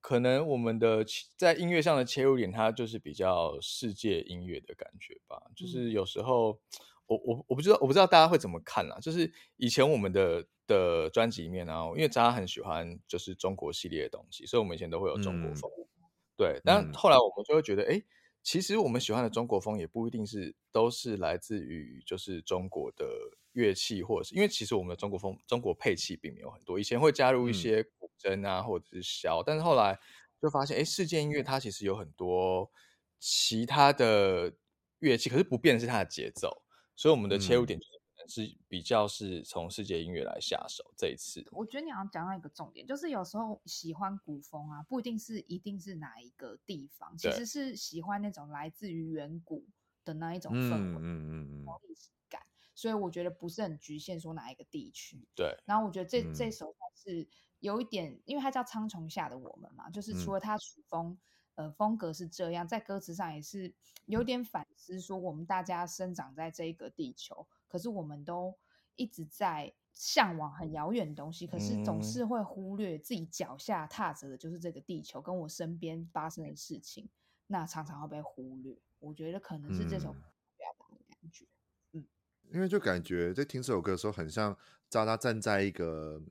[0.00, 1.04] 可能我们的
[1.36, 5.40] 在音乐上的切入点，它就是比较世界音乐的感觉吧。
[5.54, 6.60] 就是有时候，
[7.06, 8.98] 我我我不知道，我不知道大家会怎么看啊。
[9.00, 15.70] 就是以前我们的的专辑里面啊，因为大家很喜欢就是中国系列的东西，所以我们以前都会有中国风。
[15.78, 16.04] 嗯、
[16.36, 18.04] 对，但后来我们就会觉得，哎、欸。
[18.44, 23.06] 其实我们喜欢的中国风也不一定是都是来自于就是中国的
[23.52, 29.98] 乐器，或者是因为其实我们的中国风中国配器并没有很多，以前会加入一些古筝啊或者是箫，但是后来
[30.42, 32.70] 就发现，哎，世界音乐它其实有很多
[33.18, 34.52] 其他的
[34.98, 36.62] 乐器，可是不变的是它的节奏，
[36.94, 37.93] 所以我们的切入点就是。
[38.28, 49.66] 是比较是从世界音乐来下手，这一次我觉得你要讲到一个重点，就是有时候喜欢古风啊，不一定是一定是哪一个地方，其实是喜欢那种来自于远古
[50.04, 52.42] 的那一种氛围，嗯嗯嗯，历史感。
[52.74, 55.26] 所以我觉得不是很局限说哪一个地区。
[55.34, 55.56] 对。
[55.64, 57.26] 然后我觉得这、嗯、这首是
[57.60, 61.16] 有一点，因为它叫《苍穹下的我们》嘛，就是除了它曲风、
[61.54, 63.72] 嗯、呃风格是这样，在歌词上也是
[64.06, 67.46] 有点反思，说我们大家生长在这一个地球。
[67.74, 68.56] 可是我们都
[68.94, 77.10] 一直在向往很遥远的东西，可是总是会忽略自己脚下踏着的就是这个地球，跟我身边发生的事情，
[77.48, 78.78] 那常常会被忽略。
[79.00, 81.46] 我觉得可能是这首表达的感觉，
[81.90, 82.06] 嗯，
[82.52, 84.56] 因为就感觉在听这首歌的时候，很像
[84.88, 86.22] 渣渣站在一个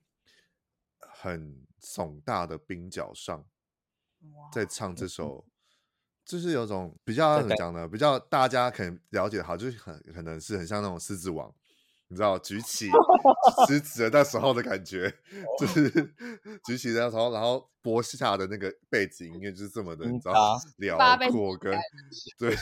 [1.00, 3.46] 很耸大的冰角上，
[4.54, 5.46] 在唱这首。
[6.26, 7.88] 就是有种比较怎么讲呢？
[7.88, 11.54] 比较大家可能了解好，就是很可能是很像那种狮子王，
[12.08, 12.90] 你知道举起
[13.68, 15.14] 狮子的那时候的感觉，
[15.60, 15.90] 就是
[16.66, 20.98] 举起的时候，然后播下的那个背景音乐就是这么的，你知道辽
[21.30, 21.78] 阔跟
[22.40, 22.56] 对，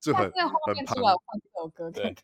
[0.00, 0.96] 就很很庞。
[1.92, 2.14] 对，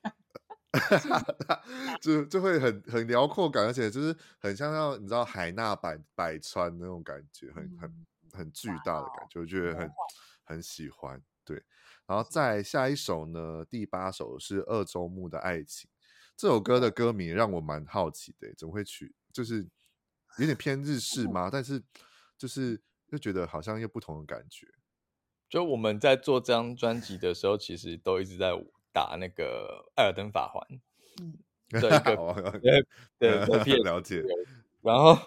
[2.02, 9.88] 就就会很很辽阔感，而且就是很像要你知道海纳百百川那种感觉，很很很巨大的感觉，我觉得很。
[10.46, 11.62] 很喜欢，对，
[12.06, 15.90] 然后再下一首呢，第八首是二周目的爱情。
[16.36, 19.14] 这首歌的歌名让我蛮好奇的，怎么会取？
[19.32, 19.66] 就是
[20.38, 21.48] 有点偏日式吗？
[21.50, 21.82] 但是
[22.38, 24.66] 就是又觉得好像又不同的感觉。
[25.48, 28.52] 就我们在做这张专辑的时候，其实都一直在
[28.92, 30.62] 打那个《艾尔登法环》，
[31.22, 31.38] 嗯，
[31.70, 31.80] 对，
[33.18, 34.22] 对对，对， 了解。
[34.82, 35.18] 然后，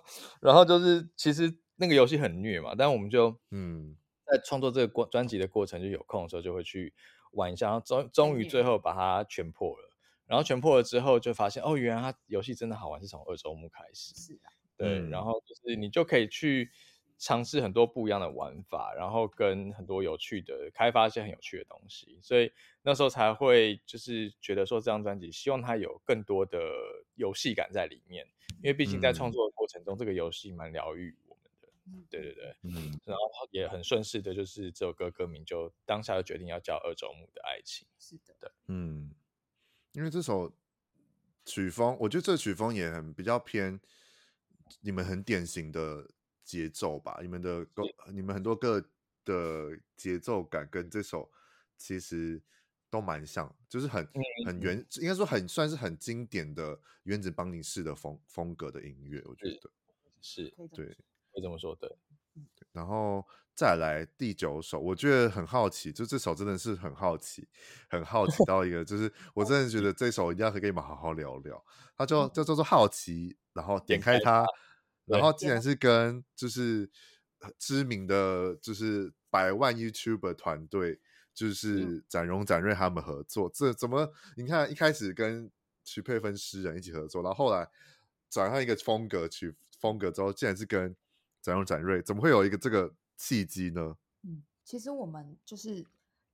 [0.42, 3.98] 然后就是其实那个游戏很虐嘛，但我们就嗯。
[4.32, 6.94] 在创作这个过专辑的过程，就有空的时候就会去
[7.32, 9.90] 玩一下，然后终终于最后把它全破了。
[10.26, 14.14] 然后全破了之后，就发现哦，原来它游戏真的好玩，是从二周目开始。
[14.14, 14.42] 是的，
[14.78, 15.10] 对。
[15.10, 16.70] 然后就是你就可以去
[17.18, 22.20] 尝试很多不一样的玩法，然后跟很多有趣的开发一些很有趣的东西。
[22.22, 22.52] 所以
[22.84, 26.60] 那时候才会就是觉得说，这张专辑希望它有更多的
[27.16, 28.24] 游戏感在里面，
[28.62, 31.18] 因为毕竟在创作的过程中，嗯、这个游戏蛮疗愈。
[32.10, 37.88] 对对对，嗯，然后也很顺势的，就是这首歌歌名就当下就决定要叫二周目的爱情。
[37.98, 39.14] 是的，对，嗯，
[39.94, 40.54] 因为这首
[41.46, 43.80] 曲风，我觉得这曲风也很比较偏
[44.82, 46.10] 你们很典型的
[46.44, 48.84] 节奏吧，你们的歌，你们很多歌
[49.26, 51.32] 的节奏感跟这首
[51.78, 52.42] 其实
[52.90, 54.08] 都蛮像，就是很
[54.46, 59.72] 很原，应该说很算是很经典的原子邦尼式的风风格的音乐，我觉得。
[60.22, 60.94] 是，是对，可
[61.36, 61.90] 以这么说，对。
[62.72, 67.48] 然后再来第九首，我觉得很好奇，就这首真的是很好奇，
[67.90, 71.64] 很好奇到一个，就是 我真的觉得这首一定要和你们好好聊聊。
[71.98, 74.46] 它就叫做好奇，然后点开它，
[75.06, 76.90] 然后竟然是跟就是
[77.58, 81.00] 知名的就是百万 YouTuber 团队。
[81.32, 84.12] 就是展荣、展瑞他们合作，这怎么？
[84.36, 85.50] 你看一开始跟
[85.86, 87.66] 徐佩芬诗人一起合作，然后后来
[88.30, 90.94] 转换一个风格曲风格之后，竟然是跟
[91.50, 93.98] 展荣、展瑞，怎么会有一个这个契机呢？
[94.22, 95.86] 嗯，其实我们就是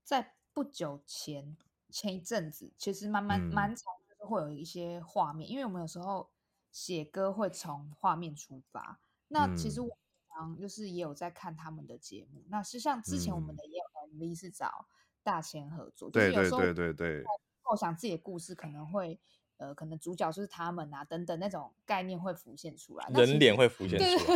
[0.03, 1.55] 在不久前
[1.89, 6.29] 前一阵子，其实蛮蛮蛮常会有一些画面，因为我们有时候
[6.71, 8.99] 写歌会从画面出发。
[9.29, 9.97] 那其实我
[10.29, 14.87] 常就是也有在看他们的节目，那是像之前我们的也有 MV 是找。
[15.25, 17.23] 大千合作，对对对对对，
[17.63, 19.19] 构想自己的故事可能会，
[19.57, 24.33] 呃，可能主角就是他们啊，等等那种概念会浮现出来，人脸会浮现出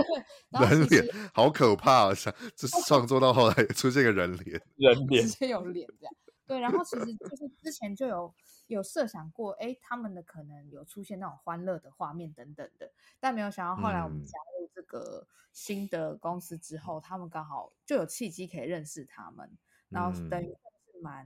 [0.52, 2.14] 来， 人脸好可怕啊！
[2.14, 6.14] 想这创作到后来出现个人脸， 人脸直接有脸这样，
[6.48, 8.34] 对，然后其实就是之前就有
[8.68, 19.50] 有设想过，哎，他们的可能有出现那种欢乐的画面等等的，但没有想到后来我们加入这个新的公司之后，嗯、他们刚好就有契机可以认识他们，
[19.90, 20.56] 然后等于。
[21.02, 21.26] 蛮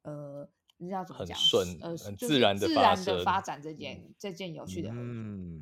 [0.00, 0.48] 呃，
[0.80, 1.36] 你知道怎么讲？
[1.36, 5.04] 很顺，呃，很自然的自然的发展这件、嗯、这件有趣的合作。
[5.04, 5.60] 嗯，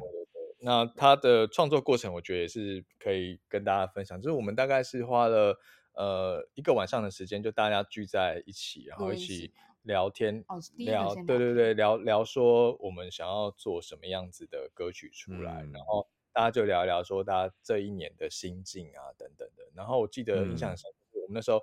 [0.61, 4.21] 那他的创作过程，我觉得也是可以跟大家分享。
[4.21, 5.59] 就是我们大概是花了
[5.95, 9.53] 呃一个晚上的时间，就大家聚在一起，然后一起
[9.83, 19.65] 聊天，哦、聊，聊，对对对，聊聊说我们想要做什么样子的歌曲出来，嗯、然后大家就聊一聊说大家这一年的心境啊等等的。
[19.75, 21.61] 然后我记得印象深刻，嗯、我们那时候。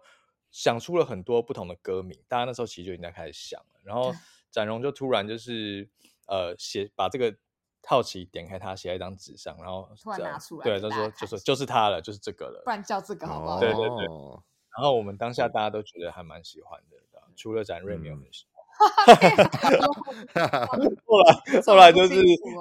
[0.56, 3.82] 想出了很多不同的歌名，大家那时候其实就已经在开始想了。
[3.84, 4.14] 然后
[4.50, 5.86] 展荣就突然就是
[6.28, 7.36] 呃写把这个
[7.86, 13.60] 好奇点开，他写在一张纸上，然后突然拿出来，对，他说就说就是他了，就是这个了，不然叫这个好不好？
[13.60, 14.08] 对对对。
[14.78, 16.98] 然后我们当下大家都觉得还蛮喜欢的，
[17.36, 18.55] 除了展瑞没有很喜欢。
[21.06, 22.16] 后来后来就是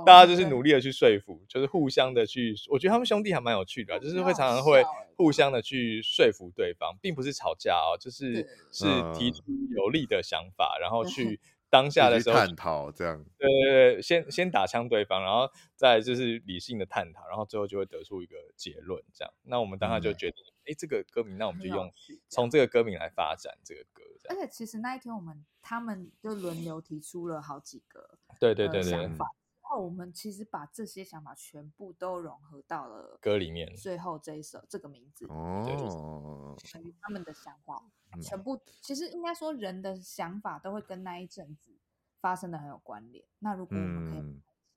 [0.06, 4.84] 大家就是努力的去说服，就是互相的去，我觉得他们兄弟还蛮有趣的，就是会常常会
[5.16, 9.42] 互相的去说服对方，并不是吵架哦，就是是提出
[9.76, 19.34] 有利的想法，然后去当下的时候探讨这样，对对对，先先打枪对方，然后再就是理性的探讨，然后最后就会得出一个结论这样。
[19.42, 21.92] 那我们当下就决定，哎，这个歌名，那我们就用
[22.28, 24.03] 从这个歌名来发展这个歌。
[24.28, 29.26] 而且其实那一天我们他们就轮流提出了好几个对对对对想法，
[29.60, 33.74] 然后我们其实把这些想法全部都融合到了歌里面。
[33.76, 37.82] 最后这一首这个名字哦，等于他们的想法
[38.22, 41.72] 全部，其实应该说人的想法都会跟那一阵子
[42.20, 43.24] 发生的很有关联。
[43.40, 44.22] 那如果我们可以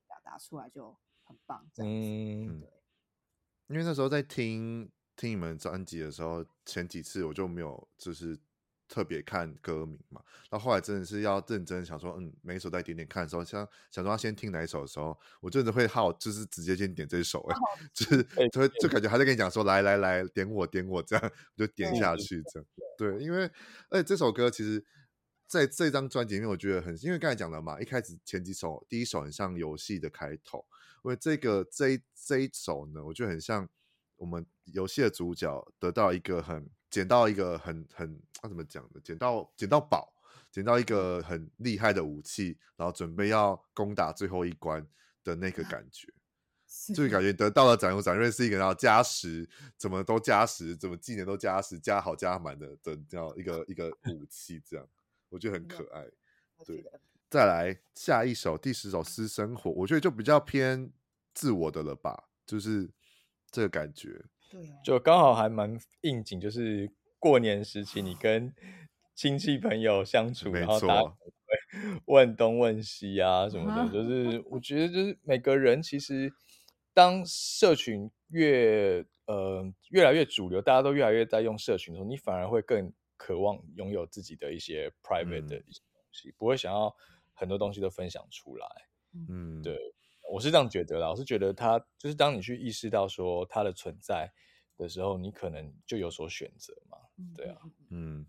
[0.07, 1.65] 表达出来，就很棒。
[1.73, 2.73] 这样子，对。
[3.67, 8.37] 因为那时候在听听你们专辑的时候，前几次我就没有就是。
[8.87, 17.55] 特别看歌名嘛，到后来真的是要认真想说，嗯，每一首再点点看的时候，像想说要先听哪一首的时候，我真的会好，就是直接先点这首， 哎，
[17.93, 23.43] 就是就会就感觉还在跟你讲说，来来来，点我点我这样，就点下去这样，对，因为
[23.89, 24.83] 而且这首歌其实
[25.47, 30.65] 在这张专辑里面，我觉得很，因为刚才讲了嘛，一开始前几首，第一首很像游戏的开头，
[31.03, 33.67] 因为这个这一这一首呢，我觉得很像
[34.15, 36.69] 我们游戏的主角得到一个很。
[36.89, 38.99] 捡到一个很很他、啊、怎么讲的？
[39.01, 40.13] 捡到捡到宝，
[40.51, 44.85] 捡到一个很厉害的武器，然后准备要攻打最后一关
[45.23, 46.07] 的那个感觉，
[46.93, 49.47] 就是感觉得到了展荣展瑞是一个然后加十，
[49.77, 54.87] 怎么都加十，怎么技能都加十，加好加满的的这样一个一个武器，这样
[55.29, 56.05] 我觉得很可爱。
[56.65, 56.83] 对，
[57.29, 60.91] 再来下一首第十首私生活，我觉得就比较偏
[61.33, 62.89] 自我的了吧，就是
[63.51, 64.23] 这个感觉。
[64.49, 68.53] 对，就刚好还蛮应景，就是过年时期，你跟
[69.13, 71.15] 亲戚朋友相处，然后他会
[72.05, 76.31] 问东问西啊什么的，就是我觉得就是每个人其实
[76.93, 86.95] 当社群越呃越来越主流，大家都越来越在用社群的时候，你反而会更渴望拥有自己的一些 private 的一些东西，不会想要
[87.33, 88.67] 很多东西都分享出来。
[89.29, 89.77] 嗯，对。
[90.29, 94.29] 我是这样觉得啦，我是觉得他就是当你去意识到说他的存在
[94.77, 96.97] 的时候，你可能就有所选择嘛，
[97.35, 98.25] 对啊，嗯，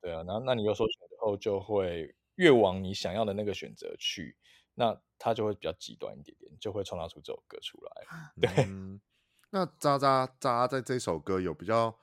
[0.00, 4.36] 对啊，然后那你有所选择后，就会越往你想要的那个选择去，
[4.74, 8.06] 那他就会比较极端一点点，就会创造出这首歌出来。
[8.40, 9.00] 对，嗯、
[9.50, 11.98] 那渣渣渣在这首歌有比较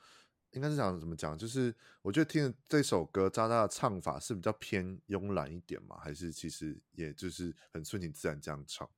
[0.51, 1.37] 应该是想怎么讲？
[1.37, 8.89] 就是我觉得听这首歌，渣渣的唱法是比较偏慵懒一点嘛，还是其实也就是很顺其自然这样唱？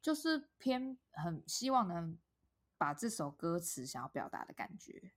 [0.00, 2.18] 就是偏很希望能
[2.82, 5.12] 把这首歌词想要表达的感觉，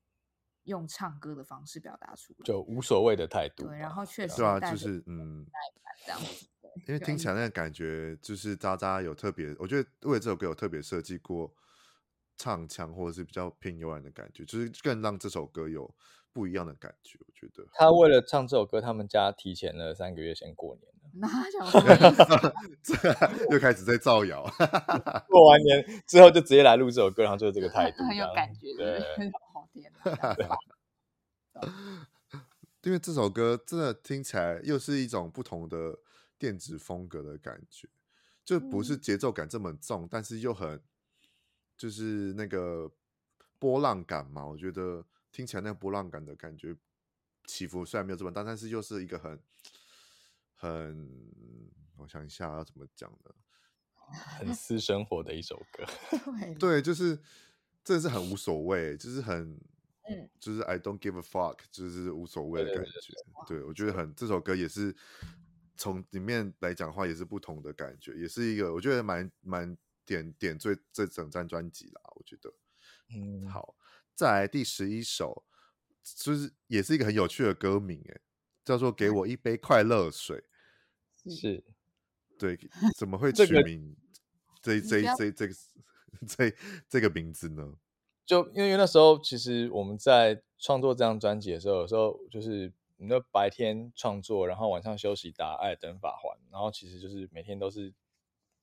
[0.65, 3.67] 用唱歌的方式表达出来，就无所谓的态度。
[3.67, 5.47] 对，然后确实对啊，就是嗯，
[6.05, 6.45] 这样子。
[6.87, 11.51] 因为听起来那个感觉，就是渣渣有特别，我觉得为这首歌有特别设计过
[12.37, 15.91] 唱腔，或者是比较偏悠然的感觉，就是更让这首歌有
[16.31, 17.17] 不一样的感觉。
[17.25, 20.94] 我觉得他为了唱这首歌，他们家提前了三个月先过年了。
[21.17, 21.65] 那想
[23.51, 24.43] 又开始在造谣。
[25.29, 28.73] 过完年之后就直接来录这首歌，然后就是这个态度，很有感觉。
[28.75, 28.99] 对，
[29.53, 30.35] 好天哪！
[32.83, 35.97] 因为这首歌真的听起来又是一种不同的。
[36.37, 37.87] 电子风格的感觉，
[38.43, 40.81] 就不是节奏感这么重，嗯、但是又很
[41.77, 42.91] 就是那个
[43.57, 44.45] 波浪感嘛。
[44.45, 46.75] 我觉得听起来那个波浪感的感觉
[47.45, 49.39] 起伏虽然没有这么大，但是又是一个很
[50.65, 51.09] 很，
[51.97, 53.31] 我想一下要怎么讲呢？
[54.39, 55.85] 很私生活的一首歌。
[56.59, 57.15] 对，就是
[57.83, 59.59] 真的是很无所谓，就是很
[60.09, 62.89] 嗯就是 I don't give a fuck，就是无所谓的感觉。
[62.91, 64.95] 对，对，对，对，对，我觉得很这首歌也是。
[65.77, 72.01] 从里面来讲的话，也是不同的感觉，也是一个我觉得蛮蛮点点缀这整张专辑啦。
[72.15, 72.49] 我觉得，
[73.13, 73.75] 嗯，好，
[74.13, 75.45] 再来第十一首，
[76.01, 78.21] 就是也是一个很有趣的歌名，哎，
[78.63, 80.37] 叫做《给我一杯快乐水》，
[81.29, 81.63] 是，
[82.37, 82.57] 对，
[82.97, 83.95] 怎么会取名
[84.61, 85.55] 这这这这 这
[86.27, 86.55] 这
[86.89, 87.75] 这个名字呢？
[88.25, 92.73] 就因为那时候其实我们在创作这张专辑的时候，有时候就是。
[92.97, 97.93] 你那白天创作，然后晚上休息打《艾登法环》，然后其实就是每天都是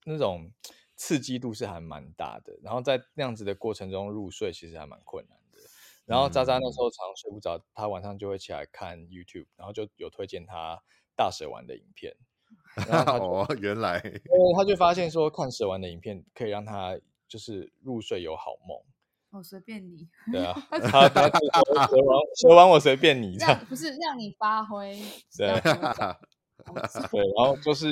[0.06, 0.50] 那种
[0.96, 2.58] 刺激度是还蛮大的。
[2.62, 5.58] 然后在那样子的过程中入睡，其实还蛮困难的。
[6.06, 10.82] 然后渣渣那时候常常睡不着，他晚上就会起来看 YouTube，然后就有推荐他
[11.14, 12.16] 大蛇丸的影片。
[12.88, 14.00] 然后哦，原来，
[14.56, 16.98] 他就发现说看蛇丸的影片可以让他
[17.28, 18.78] 就是入睡有好梦。
[19.30, 24.94] 我随便你，对啊， 他他蛇丸蛇丸我随便你，这样不是让你发挥，
[25.38, 25.48] 对，
[27.10, 27.88] 对，然后就是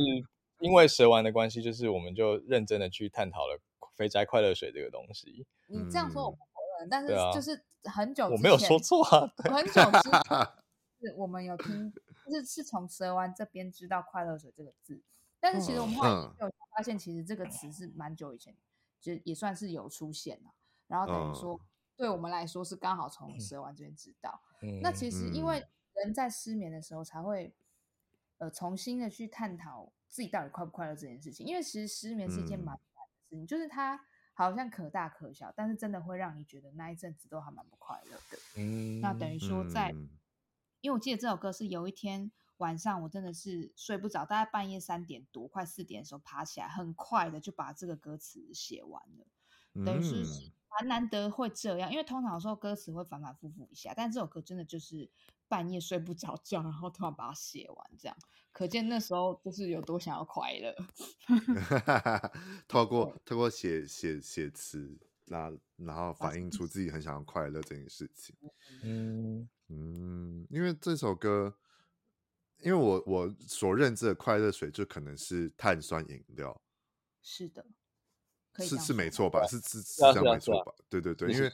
[0.58, 3.58] 因为蛇丸的关系，就是我们就认真的去探讨了
[3.96, 5.46] 肥宅快乐水这个东西。
[5.68, 10.20] 你这样说我不否认，但是就是很久我没有说错啊，很久之前
[11.00, 12.00] 是我们有听，就
[12.30, 15.02] 是是从蛇丸这边知道快乐水这个字，
[15.40, 16.10] 但是其实我们后来
[16.40, 18.54] 有发现，其实这个词是蛮久以前
[19.00, 20.50] 就也算是有出现了。
[20.86, 21.60] 然后等于说，嗯、
[21.96, 24.40] 对我们来说是刚好从蛇丸这边知道。
[24.62, 25.64] 嗯、那其实因为
[25.94, 27.54] 人在失眠的时候才会，
[28.38, 31.46] 呃，重新的去探讨自己到底快不快乐这件事情。
[31.46, 34.00] 因为其实失眠是一件蛮难的事情，嗯、就是它
[34.34, 38.38] 好像可大可小，但是真的会让你觉得那一阵子都还蛮不快乐的。
[38.56, 40.08] 嗯，那等于说在，嗯、
[40.80, 50.22] 因为我记得这首歌是有一天晚上我真的是睡不着，大概半夜三点多快四点的时候爬起来，很快的就把这个歌词写完了，等于是。
[50.22, 55.10] 嗯蛮难得会这样，因为通常有时候歌词会反反复复一下，但这首歌真的就是
[55.48, 58.16] 半夜睡不着觉，然后突然把它写完，这样
[58.52, 60.72] 可见那时候就是有多想要快乐。
[62.68, 68.36] 透过透过写写写词，然后然后反映出自己很想要快乐这件事情。
[68.84, 71.56] 嗯嗯，因为这首歌，
[72.58, 76.60] 因为我我所认知的快乐水就可能是碳酸饮料。
[77.22, 77.64] 是的。
[78.58, 79.46] 是是没错吧？
[79.46, 80.74] 是是是这样没错吧？
[80.88, 81.50] 对对对，因为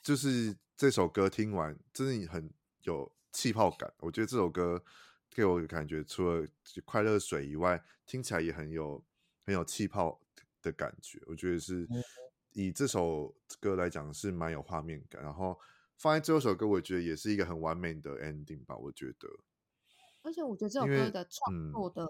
[0.00, 2.48] 就是这首歌听完真的很
[2.84, 3.92] 有气泡感。
[3.98, 4.82] 我觉得这首歌
[5.28, 6.46] 给我感觉，除了
[6.84, 9.04] 快乐水以外，听起来也很有
[9.42, 10.18] 很有气泡
[10.62, 11.20] 的感觉。
[11.26, 11.86] 我觉得是
[12.52, 15.58] 以这首歌来讲是蛮有画面感，然后
[15.98, 18.74] 放在最后一首歌，我觉得也是一个很完美的 ending 吧。
[18.76, 19.28] 我觉得，
[20.22, 22.06] 而且我觉得这首歌的创作的。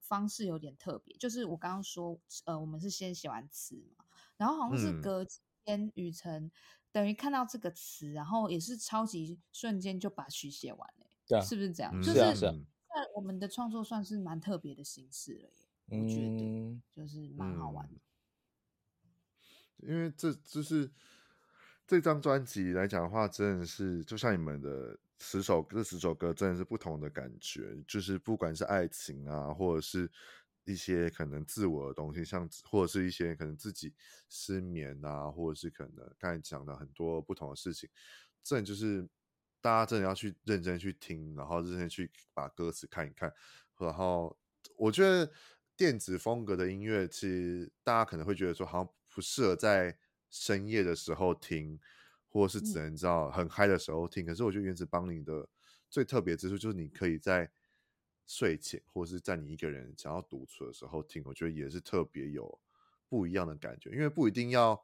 [0.00, 4.04] 方式有点特别，就是我刚刚说，呃，我们是先写完词嘛，
[4.36, 5.26] 然后好像是隔
[5.64, 6.52] 天雨辰、嗯、
[6.92, 11.92] 等于看到这个词，然后也是超级瞬间就把曲写完了，对、啊，是不是这样？
[11.92, 12.54] 嗯、就是在
[13.16, 18.00] 我们的创作算是蛮特别的形式了耶，嗯、我觉得就是蛮好玩的，
[19.78, 20.92] 嗯、因为这就是
[21.92, 24.98] 这张专辑来讲的话，真的是就像你们的。
[25.24, 30.10] 十首这十首歌真的是不同的感觉，就是不管是爱情啊，或者是
[30.64, 33.94] 一些可能自我的东西，像或者是一些可能自己
[34.28, 37.88] 失眠啊，或者是可能刚才讲的很多不同的事情，
[38.42, 39.06] 这就是
[39.60, 43.32] 大家真的要去认真去听，然后认真去把歌词看一看。
[43.78, 44.36] 然后
[44.76, 45.30] 我觉得
[45.76, 49.96] 电子风格的音乐，其实大家可能会觉得说好像不适合在
[50.32, 51.78] 深夜的时候听。
[52.34, 54.24] 或是只能知道很嗨的时候听。
[54.24, 55.46] 可是我觉得原子邦尼的
[55.90, 57.50] 最特别之处就是你可以在
[58.26, 62.58] 睡前或是在你一个人想要独处的时候听，我觉得也是特别有
[63.06, 63.90] 不一样的感觉。
[63.90, 64.82] 因为不一定要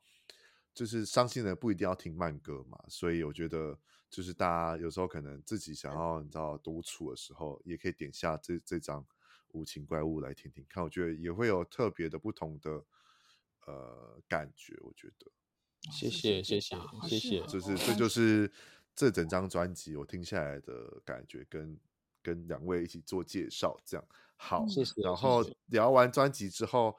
[0.75, 3.79] 就是伤心的不一定要听慢歌嘛，所以我觉得
[4.11, 9.03] 就是大家有时候可能自己想要你知道独处的时候，也可以点下这这张。
[9.53, 12.85] 无情怪物来听听看，我觉得也会有特别的不同的
[13.65, 14.77] 呃感觉。
[14.83, 15.31] 我觉得，
[15.91, 16.77] 谢谢谢谢
[17.09, 18.51] 谢谢，就是这就是
[18.95, 21.79] 这整张专辑我听下来的感觉，跟
[22.23, 24.67] 跟两位一起做介绍，这样好。
[24.67, 25.01] 谢谢。
[25.03, 26.97] 然后聊完专辑之后，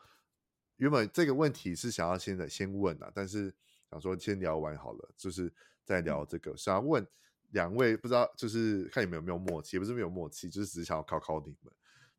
[0.77, 3.53] 原本这个问题是想要现在先问啊，但是
[3.89, 6.55] 想说先聊完好了，就是再聊这个。
[6.57, 7.05] 想要问
[7.51, 11.73] 两位，不知道就是看你们有没有默契，也不是没有默契，就是只是想要考考你们。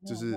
[0.07, 0.35] 就是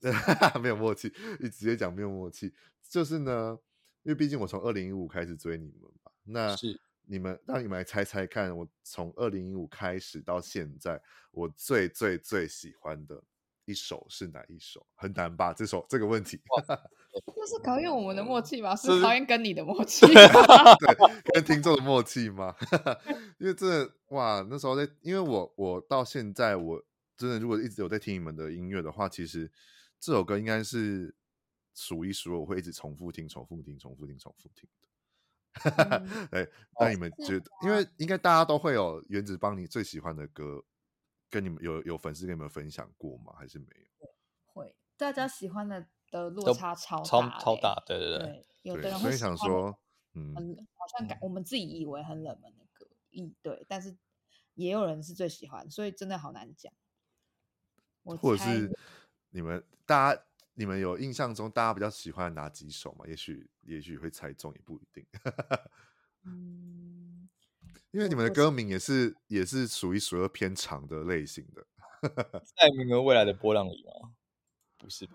[0.60, 2.54] 没有默契，你直接讲没有默契。
[2.88, 3.58] 就是呢，
[4.06, 11.02] 因为毕竟我从二零一五开始追你们嘛，那是你们让你们来猜猜看，我从二零一五开始到现在，
[11.32, 13.20] 我最最最喜欢的
[13.64, 14.86] 一首是哪一首？
[14.94, 15.52] 很难吧？
[15.52, 16.40] 这首这个问题，
[17.34, 18.76] 这是考验我们的默契吧？
[18.76, 22.54] 是考验跟你的默契 对，跟听众的默契吗？
[23.38, 26.80] 因为这哇，那时候在，因为我我到现在我。
[27.18, 29.50] 真的，如果一直有在听你们的音乐的话，其实
[29.98, 31.14] 这首歌应该是
[31.76, 35.70] 数一数二，我会一直重复听、重复听、重复听、重复听的。
[35.70, 36.50] 嗯、对，
[36.80, 40.64] 那你们觉得，因为应该大家都会有原子帮你最喜欢的歌，
[41.30, 43.34] 跟你们有有粉丝跟你们分享过吗？
[43.38, 43.66] 还是没
[44.00, 44.08] 有？
[44.46, 48.26] 会，大家喜欢的的落差超大、欸、超超大，对对对。
[48.26, 49.78] 对有的人会想说，
[50.14, 53.96] 嗯，好像感我们自己以为很冷门的歌，一对，但是
[54.54, 56.72] 也有人是最喜欢，所以真的好难讲。
[58.02, 58.76] 或者是
[59.30, 60.22] 你们大家，
[60.58, 63.04] 你们有印象中大家比较喜欢哪几首吗？
[63.06, 65.06] 也许也许会猜中，也不一定。
[66.24, 67.28] 嗯，
[67.90, 71.66] 因为你们的歌名也是也是数一数二偏长的类型的。
[72.56, 74.14] 在名额未来的波浪里吗？
[74.78, 75.14] 不是吧？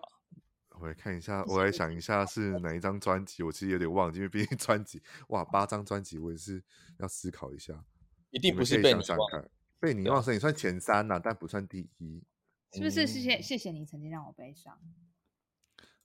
[0.80, 3.44] 我来看一下，我来想一下是哪一张专辑。
[3.44, 6.64] 我其实有点忘记，因为毕竟专辑哇八张专辑，我也是
[7.00, 7.84] 要思考一下。
[8.30, 12.24] 一定不是被你想想，被你忘，所以你算前三呐、啊，但不算第一。
[12.74, 14.80] 是不是谢谢谢谢你曾经让我悲伤？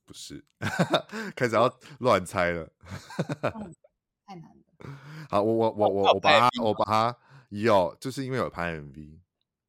[0.07, 0.43] 不是，
[1.35, 2.73] 开始要乱猜了。
[4.25, 4.65] 太难了。
[5.29, 7.19] 好，我我我我我把它我把它
[7.51, 9.19] 有，就是因为有拍 MV。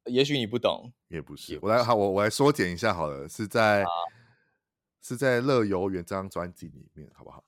[0.06, 1.60] 也许你不懂，也不是。
[1.62, 3.84] 我来好，我我来缩减一下好了，是在
[5.02, 7.44] 是在《乐游原》这张专辑里面，好不好？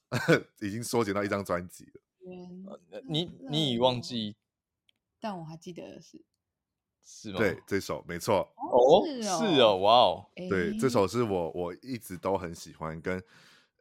[0.60, 2.02] 已经缩减到一张专辑了。
[3.06, 4.36] 你你已忘记，
[5.20, 6.22] 但我还记得的是。
[7.04, 7.38] 是吗？
[7.38, 13.22] 对，这首没错哦，是哦，哇哦，对，这首是我我一直都很喜欢，跟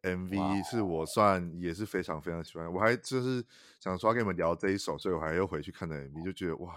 [0.02, 2.72] MV 是我算也是非常非常喜欢。
[2.72, 3.44] 我还就是
[3.80, 6.74] 想说要跟你们聊这一首，所以我还又回去看了 MV，就觉得哇，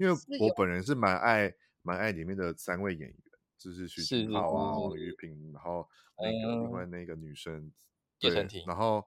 [0.00, 3.16] 因为我本人是蛮爱蛮爱里面的三位演员，
[3.56, 7.70] 就是徐景浩啊、王宇平，然后那个另外那个女生，
[8.18, 8.30] 对，
[8.66, 9.06] 然后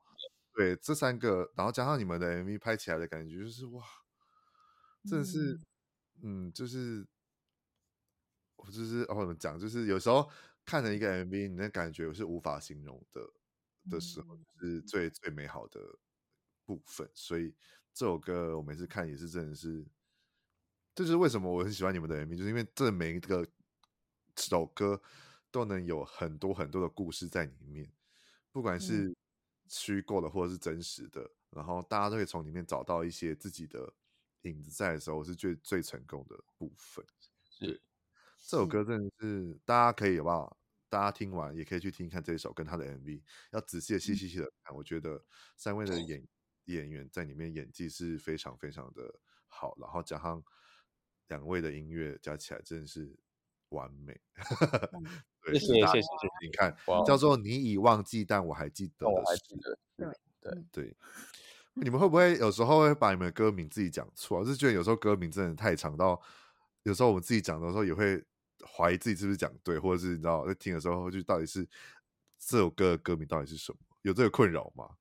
[0.56, 3.84] 对这三个，然后加上你们的 MV 拍起来的感觉，就是哇，
[5.04, 5.60] 真的是。
[6.22, 7.05] 嗯，就是
[8.55, 9.59] 我就是哦，怎么讲？
[9.59, 10.30] 就是有时候
[10.65, 13.22] 看了一个 MV，你的感觉我是无法形容的
[13.89, 15.80] 的时候，是最最美好的
[16.65, 17.09] 部分。
[17.13, 17.53] 所以
[17.93, 19.86] 这首歌我每次看也是真的是，
[20.95, 23.47] 这就是为什么我很喜欢你们的 MV，就是因为这每一个
[24.38, 25.01] 首歌
[25.51, 27.91] 都能有很多很多的故事在里面，
[28.51, 29.15] 不管是
[29.68, 33.93] 虚构的或者是真实的，然后大家都可以从里面找到一些自己的。
[34.44, 37.06] 影子在的时候，是最最成功的部分。
[37.50, 37.82] 是
[38.38, 40.58] 这首歌，真的是大家可以好不好？
[40.90, 43.22] 大家听完也可以去听看这首跟他的 MV，
[43.52, 44.74] 要仔细的、细细细的看。
[44.74, 45.22] 我觉得
[45.58, 46.26] 三位的演
[46.66, 50.42] 演员在里面演技是非常非常的好，然后加上
[51.28, 53.20] 两位的音乐加起来，真的是
[53.70, 54.18] 完美。
[55.44, 56.28] 对，谢谢谢谢谢。
[56.42, 56.74] 你看，
[57.06, 59.56] 叫做你已忘记，但我还记得的是，
[59.98, 60.08] 对
[60.40, 60.98] 对对。
[61.82, 64.40] 你们会不会有时候会把你们的歌名自己讲错？
[64.40, 66.20] 我是觉得有时候歌名真的太长到，
[66.84, 68.24] 有时候我们自己讲的时候也会
[68.66, 71.68] 怀疑自己是不是讲对，或者是你知道在听的时候就到底是
[72.40, 73.78] 这首歌的歌名到底是什么？
[74.02, 74.96] 有这个困扰吗？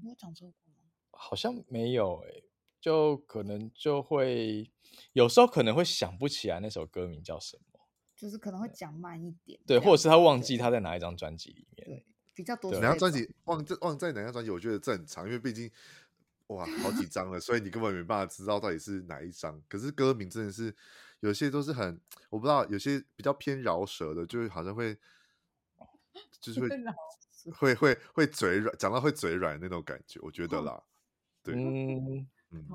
[0.00, 0.90] 没有讲错过吗？
[1.10, 2.44] 好像没有诶、欸，
[2.80, 4.70] 就可能就会
[5.12, 7.80] 有时候可能会想不起来那首歌名叫什么，
[8.16, 12.72] 就是可能会讲慢一点，对，或者是他忘记他在哪一张专辑里面，对，比较多。
[12.74, 14.50] 哪张专辑忘在忘在哪张专辑？
[14.50, 15.68] 我觉得正常，因为毕竟。
[16.50, 19.62] 哇，好几张了，所以你根本没办法知道到底是哪一张。
[19.68, 20.74] 可是歌名真的是
[21.20, 24.96] 有些都是很，我不知道，有些比较偏饶舌的，就是好像会，
[26.40, 26.68] 就是会
[27.54, 30.82] 会会会嘴软，讲到会嘴软那种感觉，我觉得啦，
[31.44, 32.66] 对，嗯，嗯，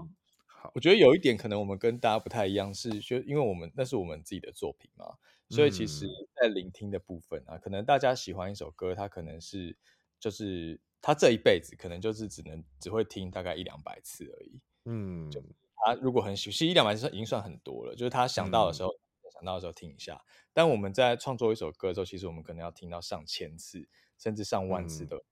[0.46, 5.06] 好，我觉得有一点可能我们跟大家不太一样，是就因为我们那是我们自己的作品嘛，
[5.50, 6.08] 所以其实
[6.42, 9.76] 在聆听的部分啊，可能大家喜欢一首歌，它可能是
[10.20, 14.60] 就是他这一辈子可能就是只能只会听大概一两百次而已。
[14.86, 15.42] 嗯，就
[15.78, 18.90] 他如果很喜欢，其实一两百次已经算很多了，就是他想到的时候。
[18.90, 19.00] 嗯
[19.36, 23.86] 想到的时候听一下，但我们在创作一首歌的时候，其实我们可能要听到上千次，
[24.18, 25.24] 甚至上万次的，嗯、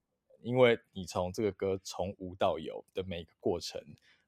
[0.42, 3.80] 因为你从这个歌从无到有的每一个过程，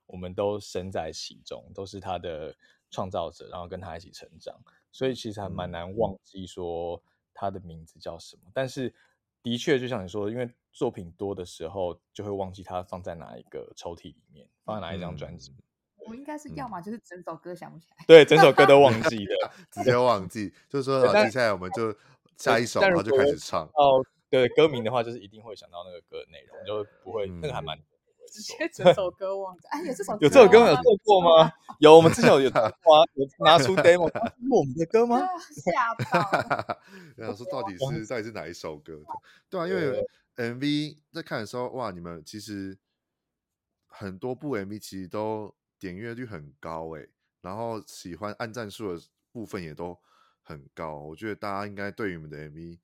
[0.07, 2.57] 我们都身在其中，都是他的
[2.91, 4.59] 创造者，然后跟他一起成长，
[4.91, 7.03] 所以其实还蛮难忘记说
[7.35, 8.45] 他的名字叫什么。
[8.47, 8.95] 嗯、但是
[9.47, 15.53] 的确，就像你说的，因为作品多的时候，就会忘记它放在哪一个抽屉里面，放在哪一张专辑。
[15.53, 15.63] 嗯
[16.09, 20.53] 我应该是要么就是整首歌想不起来，对，整首歌都忘记了， 直接忘记。
[20.69, 21.93] 就是说，接下来我们就
[22.39, 23.65] 下一首，然后就开始唱。
[23.75, 27.77] 哦，对，歌名的话就是一定会想到那个歌的内容，就不会那个还蛮
[28.37, 29.66] 直接 整首歌忘记。
[29.68, 31.53] 哎，有这首有这首歌有做过吗？
[31.78, 32.70] 有，我们之前有有吗？
[33.14, 35.20] 有拿出 demo，是我们的歌吗？
[35.51, 36.80] 吓到！
[37.16, 39.01] 然后说到底是到底是哪一首歌？
[39.49, 40.07] 对啊，因为
[40.37, 42.76] MV 在看的时候，哇，你们其实
[43.87, 45.55] 很多部 MV 其实都。
[45.78, 47.07] 点阅率很高诶，
[47.43, 49.97] 然后喜欢按赞数的部分也都
[50.43, 52.78] 很高，我觉得大家应该对于你们的 MV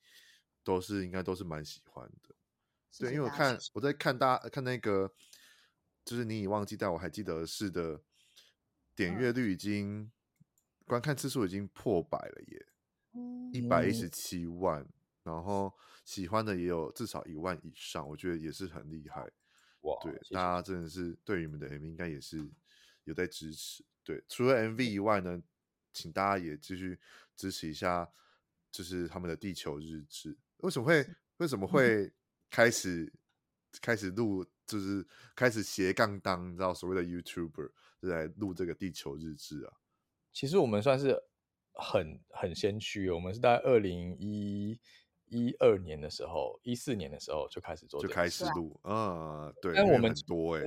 [0.63, 2.35] 都是应该都是蛮喜欢的。
[2.99, 5.11] 对，因为我看我在看大家看那个，
[6.05, 8.01] 就是你已忘记，但我还记得是的，
[8.95, 10.13] 点阅率已经、嗯、
[10.87, 12.67] 观看次数已经破百了耶，
[13.53, 14.87] 一百一十七万，
[15.23, 15.73] 然后
[16.05, 19.31] 喜欢的也有至少一万以上，我觉得也是很厉害。
[19.83, 22.51] 哇，对，谢谢大家真的是对于你们的 MV 应该也是。
[23.05, 25.43] 有在支持，对，除了 MV 以外呢，
[25.93, 27.01] 请大家也继续
[27.35, 28.09] 支持一下，
[28.71, 30.39] 就是他们的地球日志。
[30.59, 31.05] 为什么会
[31.39, 32.13] 为什么会
[32.49, 33.19] 开始、嗯、
[33.81, 34.47] 开始录，
[34.79, 37.71] 就是开始斜杠当，你知道所谓的 YouTuber
[38.01, 39.73] 就来录这个地球日志啊？
[40.33, 41.23] 其实我们算是
[41.73, 44.79] 很很先驱，我们是在二零一
[45.27, 50.63] 一二年的时候，一四年的时候就开始做，就开始录啊、嗯，对，但我们多哎。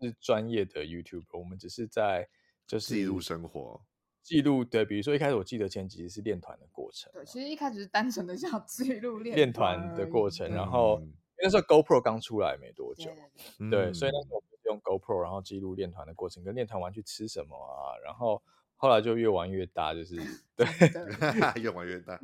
[0.00, 2.28] 是专业的 YouTuber，我们只是在
[2.68, 3.84] 就是记录生活，
[4.22, 4.84] 记录对。
[4.84, 10.48] 比如说一开始我记得前几集是练团的过程，对，其实一开始是单纯的想记录练练团的过程。
[10.52, 11.12] 然后、嗯、
[11.42, 13.10] 那时候 GoPro 刚出来没多久，
[13.58, 17.96] 对，对，对，所以那时候我们用 GoPro，然后记录练团的过程，跟练团完去吃什么啊。
[18.04, 18.42] 然后
[18.76, 20.16] 后来就越玩越大，就是
[20.56, 20.66] 对，
[21.62, 22.18] 越玩越大，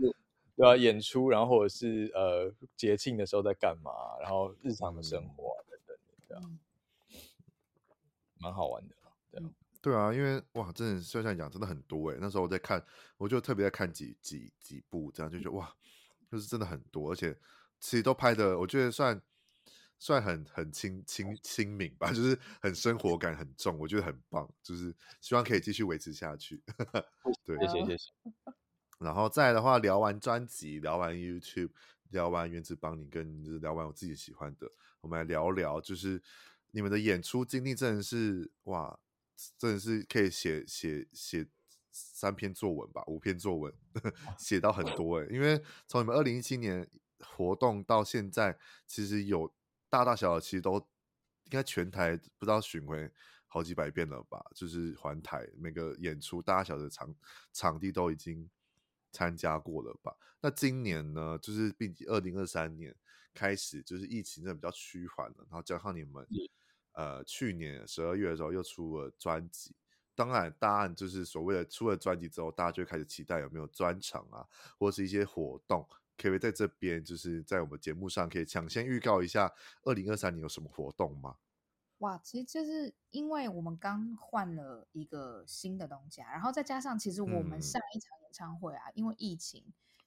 [0.56, 3.90] 对啊，演出，然后或者是呃节庆的时候在干嘛，
[4.20, 5.96] 然后日常的生活、啊、等等
[6.28, 6.58] 这样。
[8.38, 8.94] 蛮好玩的，
[9.30, 9.50] 对啊，
[9.80, 12.18] 对啊，因为哇，真的就像讲，真的很多哎。
[12.20, 12.84] 那时候我在看，
[13.16, 15.74] 我就特别在看几几几部，这样就觉得哇，
[16.30, 17.34] 就是真的很多，而且
[17.84, 19.20] 其实都拍的，我觉得算
[19.98, 26.62] 算很很亲亲亲民吧，就是很生活感很重，我觉得很棒，就是希望可以继续维持下去。
[27.44, 28.10] 对， 谢谢谢谢。
[28.98, 31.72] 然后再来的话，聊完专辑，聊完 YouTube，
[32.08, 34.66] 聊完原子邦尼，跟就是聊完我自己喜欢的，
[35.02, 36.22] 我们来聊聊就是。
[36.76, 38.98] 你们的演出经历真的是哇，
[39.56, 41.46] 真的是可以写写写
[41.92, 43.72] 三篇作文吧，五篇作文，
[44.36, 45.28] 写到很多诶。
[45.30, 46.84] 因为从你们二零一七年
[47.20, 49.52] 活动到现在，其实有
[49.88, 53.10] 大大小小，其实都应该全台不知道巡回
[53.46, 54.44] 好几百遍了吧？
[54.54, 57.14] 就是环台每个演出大大小小的场
[57.52, 58.50] 场地都已经
[59.12, 60.16] 参加过了吧？
[60.40, 62.94] 那今年呢，就是并且二零二三年
[63.32, 66.26] 开始，就是疫情真的比较趋缓了，然后加上你们。
[66.96, 69.74] 呃，去年十二月的时候又出了专辑，
[70.14, 74.46] 当然答案就是所谓的出了专辑之后，大家就开始期待有没有专场啊，
[74.78, 75.84] 或者是一些活动，
[76.16, 79.52] 可以在这边就是在我们节目上可以抢先预告一下，
[79.82, 81.36] 二零二三年有什么活动吗？
[81.98, 89.64] 哇，其实就是因为我们刚换了一个新的东家，然后再加上其实我们上一场演唱会啊，嗯、因为疫情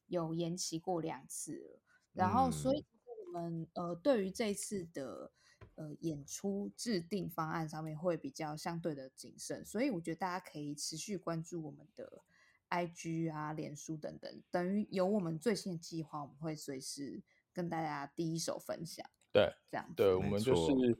[0.07, 1.81] 有延期过两次了，
[2.13, 2.85] 然后所以
[3.25, 5.31] 我们呃对于这次的。
[5.75, 12.23] 呃，演出制定方案上面会比较相对的谨慎，所以我觉得大家可以持续关注我们的
[12.69, 17.21] IG 啊、脸书等等，等于有我们最新的计划，我们会随时
[17.53, 19.05] 跟大家第一手分享。
[19.31, 20.97] 对，这样对，我们就是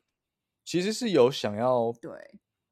[0.63, 2.11] 其实是有想要对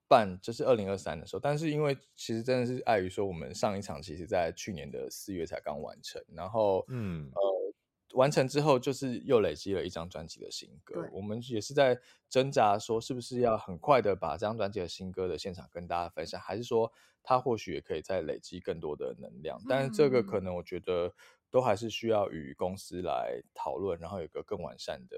[0.07, 7.54] 办，就是二零二三的时候，但是因为其实真的是碍于说，我们上一场其实在去年的四月才刚完成，然后嗯呃。
[8.15, 11.07] 完成之后，就是又累积了一张专辑的新歌。
[11.11, 11.99] 我们也是在
[12.29, 16.91] 挣扎，说是不是要很快的把这张专辑的新歌的现场跟大家分享，还是说
[17.21, 19.61] 他或许也可以再累积更多的能量？
[19.69, 21.13] 但是这个可能我觉得
[21.51, 25.17] 都还是需要与公司来讨论，然后有一个更完善的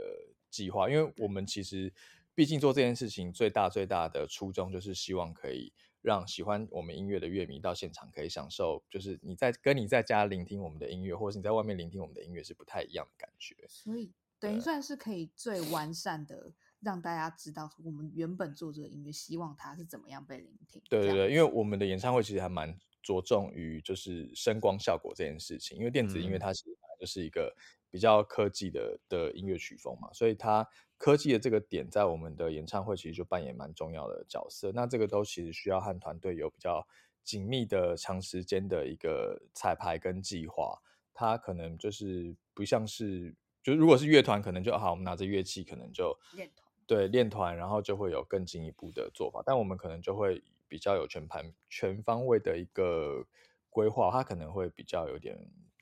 [0.49, 0.89] 计划。
[0.89, 1.93] 因为我们其实
[2.33, 5.71] 毕竟做这件事情最大最大的初衷就是希望可以
[6.07, 13.53] 让喜欢我们音乐的乐迷到现场可以享受，就是你在跟你在家聆听我们的音乐，或者是你在外面聆听我们的音乐是不太一样的感觉。
[13.67, 20.81] 所以等于算是可以最完善的让大家知道我们原本做这个音乐，希望它是怎么样被聆听。
[20.89, 27.53] 对对对，因为我们的演唱会其实还蛮着重于就是声光效果这件事情，因为电子音乐它其实就是一个
[27.91, 30.65] 比较科技的的音乐曲风嘛，所以它
[30.97, 34.71] 科技的这个点在我们的演唱会其实就扮演蛮重要的角色。
[34.73, 36.85] 那这个都其实需要和团队有比较
[37.23, 40.81] 紧密的长时间的一个彩排跟计划。
[41.13, 49.41] 它可能就是不像是，就如果是乐团，可能就好，我们拿着乐器可能就练团，对，练团，然后就会有更进一步的做法。
[49.45, 53.25] 但我们可能就会比较有全盘全方位的一个
[53.69, 55.37] 规划，它可能会比较有点。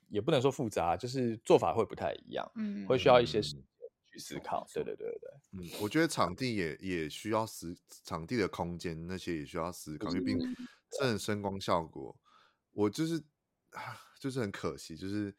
[0.08, 3.64] 也不能说复杂，就是做法会不太一样，嗯，会需要一些时间
[4.16, 4.66] 去思考。
[4.74, 10.56] 对对对对，嗯，我觉得场地也也需要思，场地的空间那些也需要思考，因为毕竟
[10.92, 12.16] 这种声光效果，
[12.72, 13.22] 我就是
[14.20, 15.36] 就是很可惜，就是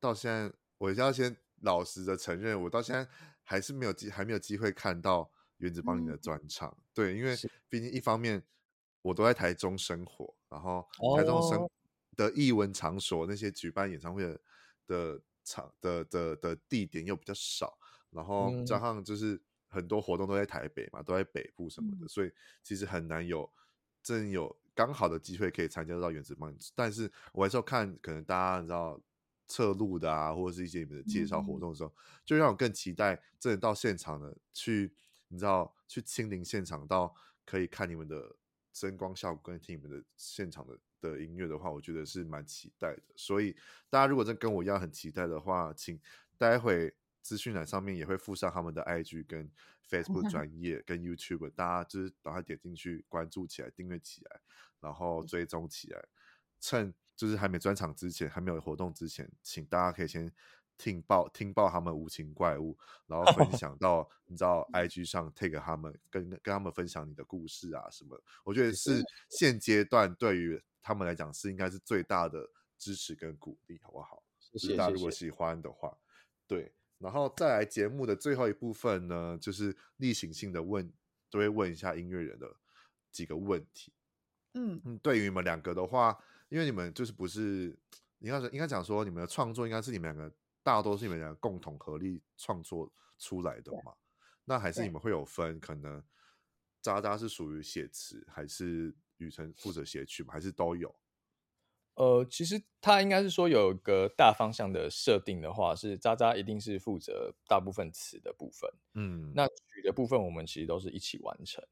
[0.00, 3.06] 到现在，我要先老实的承认，我到现在
[3.42, 6.76] 还是没有机，还没有机会看到原子邦尼的专场。
[6.92, 7.36] 对，因为
[7.68, 8.42] 毕竟一方面
[9.02, 11.58] 我都在台中生活，然后台中生。
[11.58, 11.70] 哦
[12.16, 14.40] 的艺文场所，那些举办演唱会的
[14.86, 17.76] 的场的的的地点又比较少，
[18.14, 19.38] 然后加上就是
[19.68, 22.30] 很多活动都在台北嘛，都在北部什么的，嗯、所以
[22.62, 23.50] 其实很难有
[24.02, 26.54] 真有刚好的机会可以参加到原子邦。
[26.74, 29.00] 但是我还是要看，可能大家你知道
[29.46, 31.94] 侧录的啊，或者是一些你们的介绍活动的时候，嗯、
[32.24, 34.92] 就让我更期待真的到现场的去，
[35.28, 38.34] 你知道去亲临现场，到可以看你们的
[38.72, 40.78] 声光效果，跟听你们的现场的。
[41.04, 43.02] 的音乐的话，我觉得是蛮期待的。
[43.14, 43.54] 所以
[43.90, 46.00] 大家如果真跟我一样很期待的话，请
[46.38, 46.94] 待会
[47.24, 49.50] 资讯栏上面也会附上他们的 IG 跟
[49.88, 54.40] Facebook 专业跟 YouTube，大家就是赶快点进去关注起来、订阅起来，
[54.80, 56.04] 然后追踪起来。
[56.60, 60.30] 趁就是还没专场之前，还没有活动之前，请大家可以先。
[60.76, 69.00] 听爆听爆他们无情怪物，然后分 享到你知道 IG 上 take 他们跟跟他们分享你的故事啊什么，我觉得是
[69.30, 74.20] 现阶段对于他们来讲是应该是最大的支持跟鼓励，好不好？
[74.40, 75.96] 谢谢大家如果喜欢的话，
[76.44, 80.92] 对，然后再来节目的最后一部分呢，就是例行性的问，
[81.30, 82.56] 都会问一下音乐人的
[83.10, 83.92] 几个问题。
[84.54, 86.18] 嗯嗯，对于你们两个的话，
[86.48, 87.78] 因为你们就是不是
[88.18, 90.34] 应该应该讲说你们的创作应该是你们两个。
[90.64, 93.92] 大多是你们两个共同合力创作出来的嘛？
[94.46, 95.60] 那还是你们会有分？
[95.60, 96.02] 可能
[96.80, 100.88] 渣渣是属于写词，还是雨辰负责写曲，还是都有？
[101.94, 108.70] 呃，其实他应该是说有一个大方向的设定的话，是渣渣一定是负责大部分词的部分。
[108.94, 111.64] 嗯，那曲的部分我们其实都是一起完成。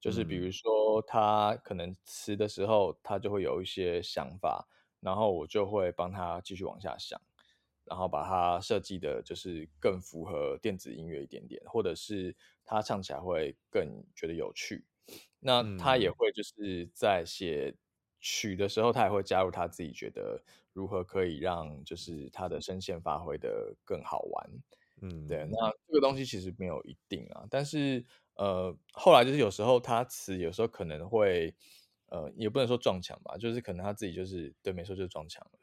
[0.00, 4.68] 就是比如说他可能词的时候，他就会有一些想法，
[5.00, 7.20] 然后我就会帮他继续往下想。
[7.84, 14.86] 然后把它设计的，就是更符合电子音乐一点点，或者是他唱起来会更觉得有趣。
[15.40, 17.74] 那他也会就是在写
[18.22, 20.42] 曲的时候，他也会加入他自己觉得
[20.72, 24.50] 如何可以让就是他的声线发挥的更好玩。
[25.02, 25.44] 嗯，对。
[25.50, 28.04] 那这个东西其实没有一定啊，但是
[28.36, 31.54] 呃，后来就是有时候他词有时候可能会
[32.06, 35.58] 呃，也不能说撞墙吧，就是可能他自己就是对，没错，就是撞墙了。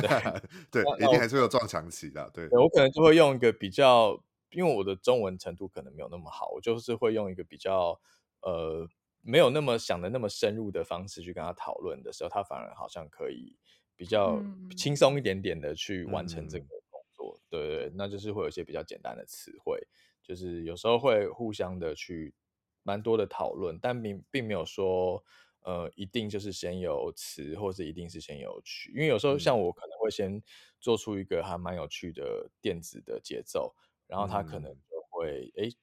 [0.00, 0.08] 对，
[0.84, 2.28] 对，一定还是会有撞墙期的。
[2.30, 4.20] 对，对，我可能就会用一个比较，
[4.50, 8.00] 因为我的中文程度可能没有那么好，我就是会用一个比较
[8.42, 8.88] 呃
[9.20, 13.56] 没有那么想的那么深入的方式去跟他讨论的时候，他反而好像可以
[13.96, 14.42] 比较
[14.76, 17.38] 轻松一点点的去完成这个工作。
[17.38, 19.80] 嗯、对，那就是会有一些比较简单的词汇，
[20.22, 22.34] 就是有时候会互相的去
[22.82, 25.24] 蛮多的讨论，但并并没有说。
[25.62, 30.42] 呃，一定就是先有词，或者一定是先有曲，因为有时候像我可能会先
[30.80, 33.74] 做出一个还蛮有趣的电子的节奏，
[34.06, 35.76] 然后他可能就会哎、嗯、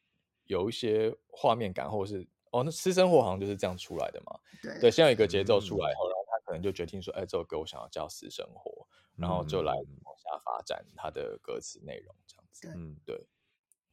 [0.46, 4.40] 有一些画面感，或者是哦，那私生活好像就是这样出来的嘛。
[4.62, 12.74] 对，对，先有一个节奏出来以后，嗯、然后他可能就决定说，哎，这首歌我想要叫私生活，然后就来往下发展他的歌词内容这样子。
[12.76, 13.26] 嗯，对。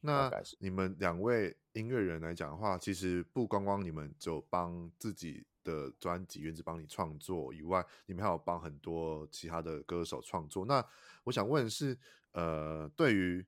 [0.01, 10.63] 那你们两位音乐人来讲的话，其实不光光你们就帮自己的专辑《原子帮你》创作以外，你们还有帮很多其他的歌手创作。
[10.63, 10.85] 那
[11.23, 11.97] 我想问的是，
[12.33, 13.43] 呃，对于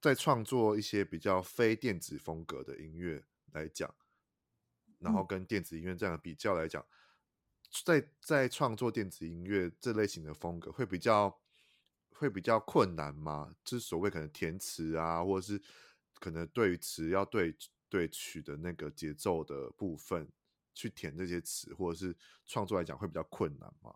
[0.00, 3.22] 在创作一些比较非电子风格的音乐
[3.52, 3.94] 来讲，
[5.04, 6.84] 然后跟电子音乐这样比较来讲，
[7.84, 11.40] 在在创作电子音乐这类型的风格会比较
[12.08, 13.54] 会比较困难吗？
[13.62, 15.62] 就是所谓可能填词啊，或者是
[16.18, 17.56] 可能对于词要对。
[17.90, 20.28] 对曲的那个节奏的部分
[20.72, 23.94] 去填这些词，或者是创作来讲会比较困难吗？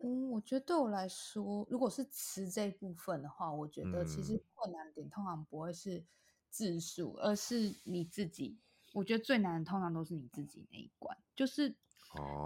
[0.00, 6.04] 嗯，我觉得对我来说，如果是词这一部分的话，我觉得其实困难点通常不会是
[6.50, 8.60] 字数，而是你自己。
[8.92, 11.74] 我觉得最难的通常都是你自己那一关，就是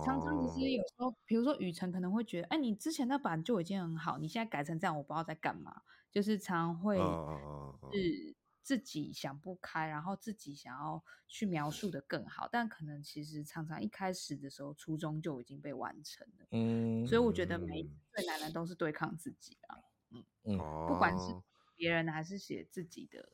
[0.05, 6.99] 常常其实有时候，比如说雨辰可能会觉得，哎，你之前那版就已经很好，你现在改成这样，我不知道在干嘛，就是常常会
[7.93, 16.47] 是自己想不开，然后自己想要去描述的更好，但可能其实常常一开始的时候初衷就已经被完成了。
[16.53, 17.83] 嗯，所以我觉得每
[18.13, 19.77] 最难的都是对抗自己啊，
[20.11, 21.35] 嗯嗯，不管是
[21.75, 23.33] 别人还是写自己的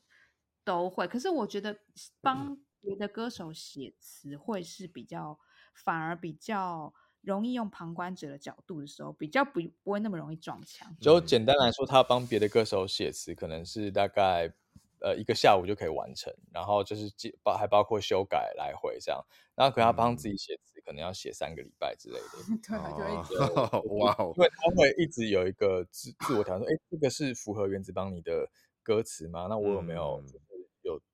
[0.64, 1.06] 都会。
[1.06, 1.78] 可是我觉得
[2.22, 2.58] 帮。
[2.82, 5.38] 别的歌手写词会是比较，
[5.72, 10.94] 反而比较容易用旁观者的角度的时候，比较不不会那么容易撞墙。
[11.00, 14.52] 就简单来说，他帮别的歌手写词，可能是大概
[15.00, 17.08] 呃一个下午就可以完成，然后就是
[17.42, 19.24] 包还包括修改来回这样。
[19.54, 22.22] 然后可能他帮自己写词，可能要写三个礼拜之类的。
[22.66, 28.50] 对，就一直哇，因为他会一直有一个自自我调整，哎，这个是符合原子帮你的
[28.82, 29.46] 歌词吗？
[29.48, 30.20] 那我有没有？
[30.26, 30.51] 嗯有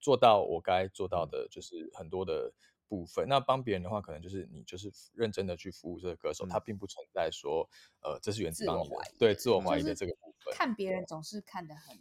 [0.00, 2.52] 做到我该做到的，就是很多的
[2.86, 3.26] 部分。
[3.28, 7.68] 那帮别人的话，可能就是你就是认真的去服务这个歌手，他并不存在说，
[8.00, 10.54] 呃，这是源自帮你的，对自我怀疑的这个部分。
[10.54, 11.98] 看别人总是看得很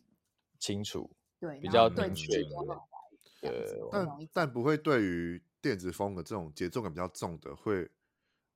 [0.59, 2.43] 清楚，对，比较明确。
[3.41, 7.89] 对，但但不会对于电子风格这种节奏感比较重的，会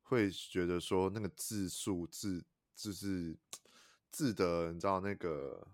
[0.04, 2.44] 会觉得说那个字数字
[2.76, 3.38] 就是
[4.10, 5.68] 字的，你知道那个。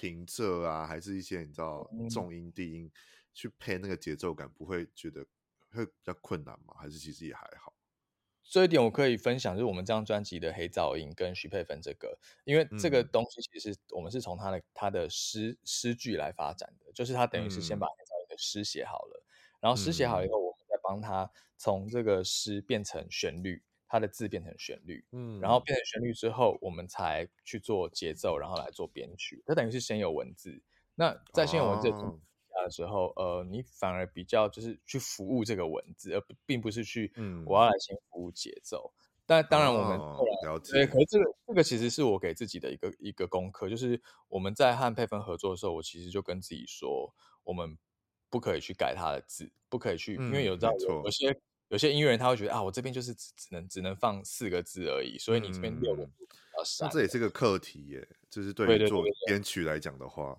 [0.00, 2.92] 平仄啊，还是一些你知道重音低音、嗯、
[3.34, 5.26] 去配那个节奏感，不会觉得
[5.72, 6.74] 会比较困难吗？
[6.78, 7.74] 还是其实也还好？
[8.42, 19.28] 这一点我可以分享，就是我们这张专辑的黑噪音跟徐佩芬这个，因为这个东西其实我们是从他的他的诗诗句来发展的，就是他等于是先把黑噪音的诗写好了，嗯、
[19.60, 23.62] 然后诗写好以后，我们再帮他从这个诗变成旋律。
[23.90, 29.42] 它的字变成旋律，嗯，然后变成旋律之后，我们才去做节奏，然后来做编曲。
[29.44, 30.62] 它等于是先有文字，
[30.94, 38.94] 那在先有文字的时候，哦、呃，你反而比较就是去服务这个文字，而并不是去，嗯，我要来先服务节奏。
[38.94, 47.12] 嗯、但当然，我们后来、对，可是这个这个其实是我给自己的一个一个功课，就是我们在和佩芬合作的时候，我其实就跟自己说，
[47.42, 47.76] 我们
[48.28, 51.36] 不可以去改他的字，不可以去，嗯、因为有这样有些。
[51.70, 56.12] 有些音乐人他会觉得啊，我这边就是只只能只能放四个字而已，所以你这边六个字
[56.58, 56.86] 要删。
[56.86, 60.34] 那这也是个课题耶，就是对于做编曲来讲的话，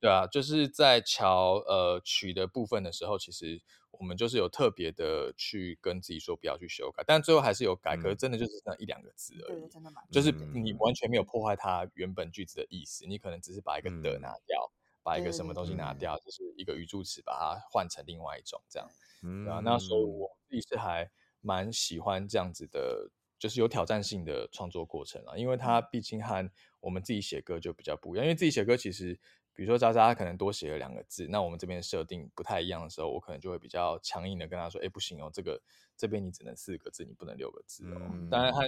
[0.00, 3.60] 对，对，对，对，对啊，就是在调呃曲的部分的时候，其实
[3.90, 10.72] 我们就是有特别的去跟自己说不要去修改，但最后还是有改，可是真的就是那一两个字而已，嗯、真的就是你。
[10.74, 18.88] 完全没有破坏它原本句子的意思，你可能只是把一个的拿掉，嗯、把一个什么东西拿掉，就是一个语助词把它换成另外一种这样。
[19.22, 21.10] 嗯，对啊，那所以我自己是还
[21.40, 26.50] 蛮喜欢这样子的，就是有挑战性的创作过程啊，因为它毕竟和
[26.80, 29.18] 我们自己写歌就比较不一样，因为自己写歌其实，
[29.54, 35.60] 比如说渣渣可能多写了两个字，那我们这边设定不太一样的时候，我可能就会比较强硬的跟他说，哎，不行哦，这个
[35.96, 38.00] 这边你只能四个字，你不能六个字哦。
[38.12, 38.60] 嗯，当然他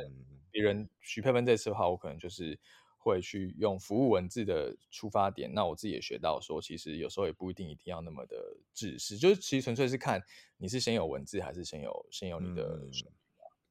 [0.51, 2.59] 别人许佩芬这次的话，我可能就是。
[3.03, 8.37] 会去用服务文字的出发点，那我自己也学到说，其实有时候也不一定一定要那么的
[8.75, 10.23] 制式，就是其实纯粹是看
[10.59, 12.91] 你是先有文字还是先有先有你的、嗯、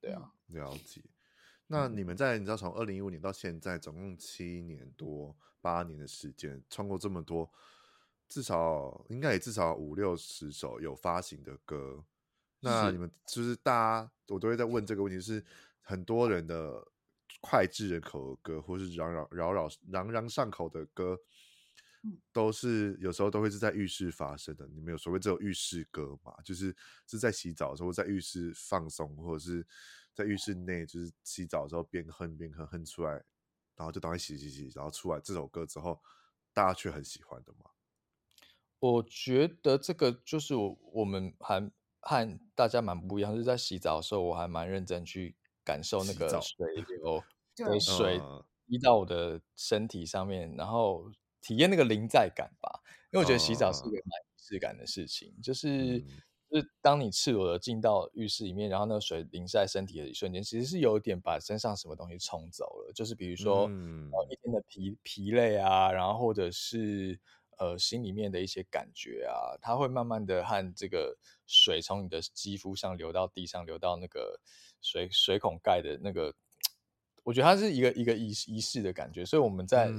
[0.01, 1.03] 对啊，了解。
[1.67, 7.47] 那你们在你知道从二零一五年到现在，总共七年多八年的时间，创作这么多，
[8.27, 12.03] 至少应该也至少五六十首有发行的歌。
[12.61, 15.45] 那你们就是大家，我都会在问这个问题，是
[15.81, 16.87] 很多人的。
[17.41, 21.17] 脍炙人口的歌，或是嚷嚷嚷嚷嚷嚷上口的歌，
[22.31, 24.67] 都是有时候都会是在浴室发生的。
[24.67, 26.33] 你们有所谓这种浴室歌嘛？
[26.43, 26.75] 就是
[27.07, 29.65] 是在洗澡的时候，在浴室放松，或者是
[30.13, 33.11] 在浴室内，就是洗澡的时候边哼边哼哼出来，
[33.75, 36.01] 然后就等于洗洗洗，然后出来这首歌之后，
[36.53, 37.71] 大家却很喜欢的嘛？
[38.79, 41.69] 我觉得这个就是我我们还
[42.01, 45.35] 和大家蛮不一样，就是在洗澡的时候，我还蛮认真去。
[45.69, 47.21] 感受那个水流
[47.55, 48.19] 的水
[48.65, 51.11] 滴到我的身体上面，然后
[51.41, 52.81] 体验那个临在感吧。
[53.11, 55.99] 因为我觉得洗澡是一个蛮仪式感的事情，就是
[56.49, 62.91] 就是当你赤裸的进到浴室里面，然后那个水淋在身体的一瞬间，其实是有一点把身上什么东西冲走了。
[62.93, 67.19] 就是比如说，嗯，一天的疲疲累啊，然后或者是
[67.57, 71.15] 呃心里面的一些感觉啊，它会慢慢的和这个
[71.45, 74.39] 水从你的肌肤上流到地上，流到那个。
[74.81, 76.33] 水水孔盖的那个，
[77.23, 79.93] 我觉得它是一个一个仪仪式的感觉，所以我们在洗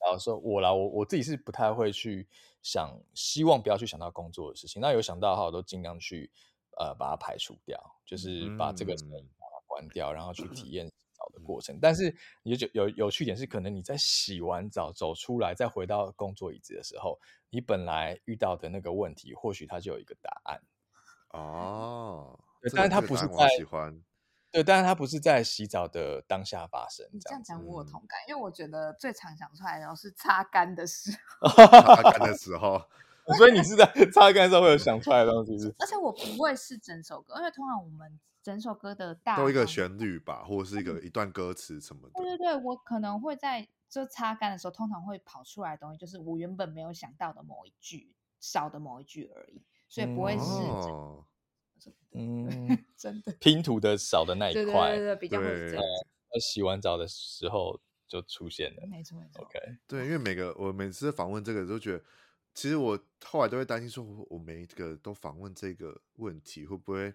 [0.00, 2.26] 到的时候，我啦，我我自己是不太会去
[2.62, 4.80] 想，希望不要去想到工作的事情。
[4.80, 6.30] 那有想到的话，我都尽量去
[6.78, 11.78] 呃把它排除掉，就是把这个把它关掉，然后去体验洗澡的过程。
[11.82, 17.18] 但是有有有趣点是，可能你在洗完澡走出来，再回到工作椅子的时候，
[17.50, 20.60] 你本来遇到的那个问题，或许它就有一个答案。
[21.30, 22.38] 哦，
[22.72, 24.00] 但是它不是在喜欢。
[24.50, 27.04] 对，但是它不是在洗澡的当下发生。
[27.12, 31.10] 你这样讲我有同感，因为我觉得最常想出来的是擦干的时
[31.40, 31.48] 候。
[31.96, 32.80] 擦干的时候，
[33.36, 35.74] 所以你是在擦干的时候会有想出来的东西是？
[35.80, 42.10] 而且我不会是整首歌，因为通常我们整首歌的大都一个旋律吧，或者是一个一段歌词什么的。
[42.14, 50.44] 对对对，我可能会在就擦干的时候，通常会跑出来的东西，就是我原本没有想到的某一句少的某一句而已，所以不会是。
[50.44, 51.24] 哦
[52.12, 55.82] 嗯， 真的拼图的少的那一块，对对对，比较会这样。
[56.32, 59.42] 那洗完澡的时候就出现了，没错没错。
[59.42, 62.04] OK，对，因为每个我每次访问这个都觉得，
[62.54, 67.12] 其实我后来都会担心说，我每一个都访问这个问题会不会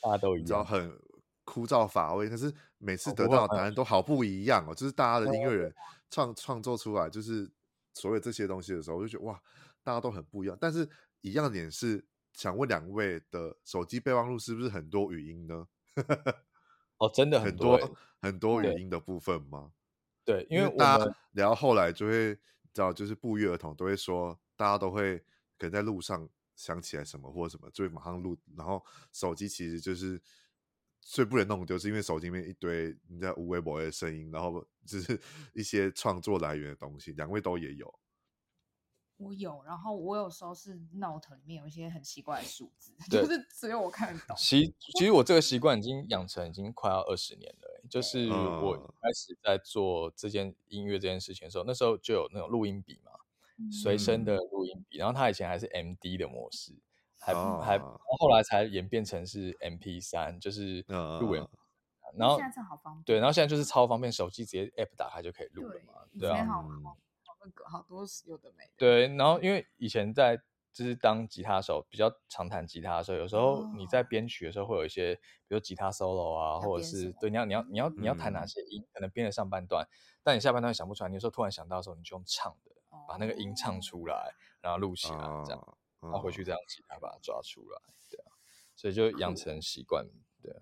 [0.00, 0.98] 大家都一样，你知道很
[1.44, 2.28] 枯燥乏味？
[2.28, 5.74] 可是每次得到的答案都好不一样哦，就是大家的音乐人
[6.10, 7.50] 创创作出来，就是
[7.94, 9.40] 所有这些东西的时候，我就觉得哇，
[9.82, 10.88] 大家都很不一样，但是
[11.20, 12.04] 一样的点是。
[12.34, 15.66] 想问两位的手机备忘录是不是很多语音呢？
[16.98, 19.72] 哦，真的很多很多语音的部分吗？
[20.24, 22.40] 对，因为大家聊到后来就会知
[22.74, 25.18] 道，就是不约而同都会说，大家都会
[25.58, 28.36] 可能在路上想起来什么或者什么，就会马上录。
[28.56, 30.20] 然后手机其实就是
[31.00, 35.20] 最不能弄丢，是因为手机里面一堆你在无微博的声音，然后就是
[35.52, 37.12] 一些创作来源的东西。
[37.12, 37.94] 两位都也有。
[39.16, 44.36] 我有，然后我有时候是 Note 里面有一些很奇怪的数字， 就是只有我看得懂。
[44.36, 44.66] 其
[44.98, 53.12] 其实我这个习惯已经养成已经快要二十年了，就是我开始在做这件音乐这件事情的时候，那时候就有那种录音笔嘛，
[53.70, 56.74] 随身的录音笔，然后它以前还是 MD 的模式，
[57.20, 60.84] 还还后来才演变成是 M P 三就是
[61.20, 61.46] 录音。
[62.16, 66.44] 然后现在好方便，对，然后现在就是超方便，手机直接 App 打开就可以录了嘛，对啊。
[66.46, 66.62] 好
[67.88, 68.72] 多有的没的。
[68.76, 70.36] 对，然后因为以前在
[70.72, 75.14] 就是当吉他手，比较常弹吉他的时候，有时候你在编曲的时候会有一些，
[75.46, 79.86] 比如吉他 solo 啊，或者是对你要你要你要你要弹哪些音，嗯、可能编了上半段，
[80.22, 82.72] 但你下半段想不出来，你有时候突然想到的时候，你就用唱的，
[83.06, 87.80] 把那个音唱出来，然后录起来，这样，然后回去再用吉他把它抓出来，
[88.10, 88.34] 对啊，
[88.74, 90.04] 所以就养成习惯，
[90.42, 90.52] 对。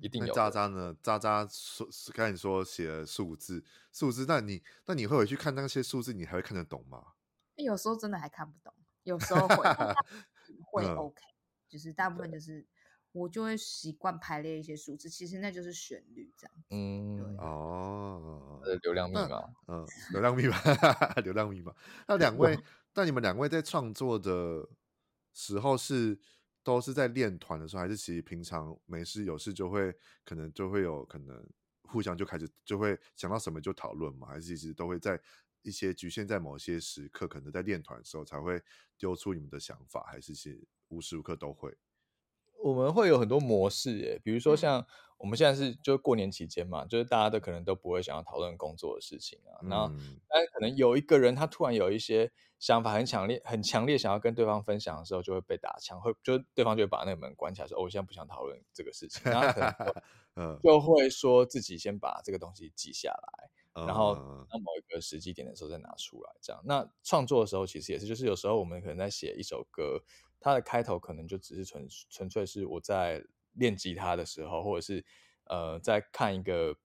[0.00, 0.32] 一定有。
[0.32, 0.96] 渣渣呢？
[1.02, 7.14] 渣渣说，刚才你说写了数字，数字，那你那你会回去看那些数字，你还会看得懂吗？
[7.56, 8.72] 有时候真的还看不懂，
[9.02, 9.56] 有时候会
[10.64, 11.20] 会 OK，
[11.68, 12.66] 就是大部分就是
[13.12, 16.54] 我就会习惯排列一些数字，其实那就是旋律这样。
[16.70, 20.56] 嗯，对哦，流量密码，嗯，流量密码，
[21.22, 21.74] 流量密码。
[22.08, 22.58] 那两位，
[22.94, 24.68] 那你们两位在创作的
[25.32, 26.18] 时候是？
[26.62, 29.94] 都是在练团的时候，还是其实平常没事有事就会
[30.24, 31.44] 可能就会有可能
[31.82, 34.28] 互相就开始就会想到什么就讨论嘛？
[34.28, 35.20] 还是其实都会在
[35.62, 38.62] 一些局限在某些时刻，可能在练团的时候才会
[38.96, 40.02] 丢出你们的想法？
[40.06, 41.76] 还是其实无时无刻都会？
[42.62, 44.86] 我们会有很多模式诶，比如说像
[45.20, 49.88] 我们现在是就过年期间嘛，就是大家都可能都不会想要讨论工作的事情啊，然后
[50.28, 52.32] 但可能有一个人他突然有一些。
[52.60, 60.04] 想法很强烈，很强烈，想要跟对方分享的时候，就会被打枪，会就对方就会把那个门关起来，说：“哦，我现在不想讨论这个事情。”然后可
[60.34, 66.30] 能 就会说自己先把这个东西记下来，然后到某一个时机点的时候再拿出来。
[66.42, 69.98] 这样，那创作的时候其实也是，就是有时候我们可能在写一首歌，
[70.38, 75.04] 它的开头可能就只是纯纯粹是我在练吉他的时候，或者是
[75.44, 76.76] 呃在看一个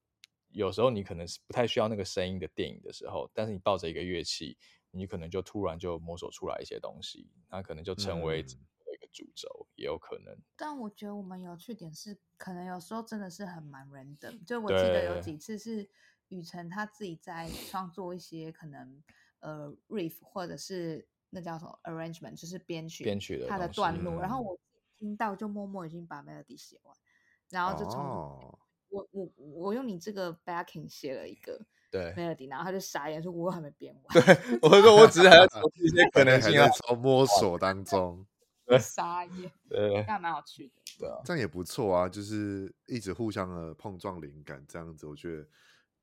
[0.49, 4.57] 有时候你可能是不太需要那个声音的电影的时候，但是你抱着一个乐器。
[4.97, 10.33] 你可能就突然就摸索出来一些东西，那可能就成为一个主轴，嗯、也有可能。
[10.55, 14.41] 但我觉得我们有趣点是，可能有时候真的是很蛮 random。
[14.45, 15.89] 就我记得有几次是
[16.29, 19.03] 雨辰他自己在创作一些可能
[19.41, 24.57] 呃 riff 或者是那叫什么 arrangement，就是编曲编曲的他的段落，嗯、然后我
[24.97, 26.95] 听到就默默已经把 melody 写完，
[27.49, 31.59] 然后就从、哦、我我我用你这个 backing 写了一个。
[31.91, 38.25] 对，melody，然后他就傻眼说：“我还没编完。”对，我说：“我只是还要从一些可 能性啊，在摸索当中。”
[38.79, 45.47] 傻眼，对，那蛮有趣的，对啊，这样也不错啊，就是一直互相的碰撞灵感，这样子，我觉得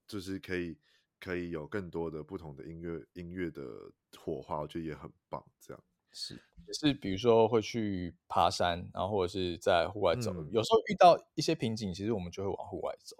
[0.06, 0.78] 就是可以
[1.18, 3.62] 可以有更多的不同的音乐音乐的
[4.16, 5.44] 火花，我觉得也很棒。
[5.60, 13.16] 这样是，就是，比如说会去爬山，然后或者是在户外走，嗯、有时候遇到一些瓶颈，其实我们就会往户外走。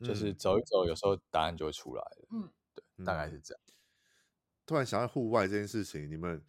[0.00, 2.26] 就是走一走，有时候答案就会出来了。
[2.32, 3.62] 嗯，对，大概是这样。
[4.66, 6.44] 突然想到户外这件事情，你们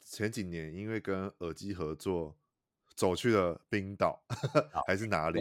[0.00, 2.36] 前几年因为跟耳机合作，
[2.94, 4.22] 走去了冰岛
[4.86, 5.40] 还是哪里？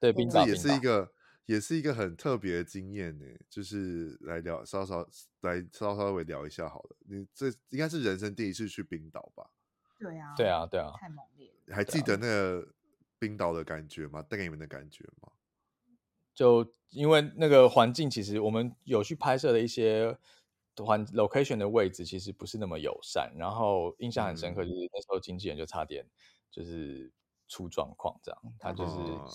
[0.00, 1.12] 对，冰岛这也是一个
[1.48, 3.24] 也是一个很特别的经验呢。
[3.48, 5.08] 就是来聊稍稍
[5.40, 6.96] 来稍稍微聊一下好了。
[7.08, 9.50] 你这应该是人生第一次去冰岛吧？
[9.98, 11.74] 对啊，对啊，对啊，太猛烈了。
[11.74, 12.68] 还记得那个
[13.18, 14.22] 冰岛的感觉吗？
[14.22, 15.32] 带给你们的感觉吗？
[16.34, 20.16] 就因为那个环境，其实我们有去拍摄的一些
[20.76, 23.32] 环 location 的位置，其实不是那么友善。
[23.36, 26.06] 然后印象很深刻，就是那时候经纪人就差点
[26.50, 27.10] 就是
[27.48, 29.28] 出状况，这样他就是、哦、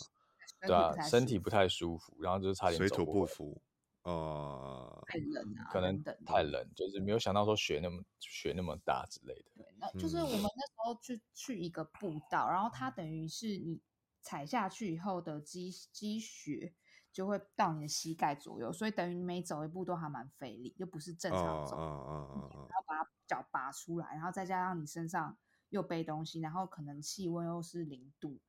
[0.68, 3.62] 对啊，身体不太舒服，然后就是差点水土不服，
[4.04, 9.52] 呃，太冷啊，可能太冷，就是没有想到说雪那么雪那么大之类的。
[9.56, 13.82] 对，那就是我们那时候去去一个步道，然后它等于是你
[14.22, 16.74] 踩下去以后的积积雪。
[17.14, 21.78] 就会到你的膝盖左右，所以等于你每走一步都还蛮费力，又不是正常走。
[21.78, 25.38] 嗯嗯嗯，然后把脚拔出来，然后再加上你身上
[25.70, 28.40] 又背东西，然后可能气温又是零度，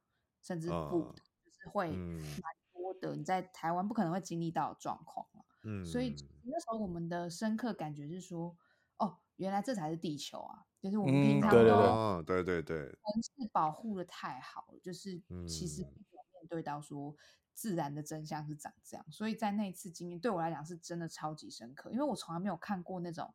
[0.42, 1.33] 甚至负的，就是
[1.70, 3.16] 会蛮多的。
[3.16, 5.26] 你在台湾不可能会经历到的状况。
[5.62, 8.56] 嗯，所以那时候我们的深刻感觉是说，
[8.98, 10.64] 哦，原来这才是地球啊！
[10.80, 17.14] 就是我们平常都对对对，城市保护的太好了，就是其实面对到说。
[17.56, 23.32] 自然的真相是长这样，所以在那次经验对我来讲是真的超级深刻，因为我从来没有看过那种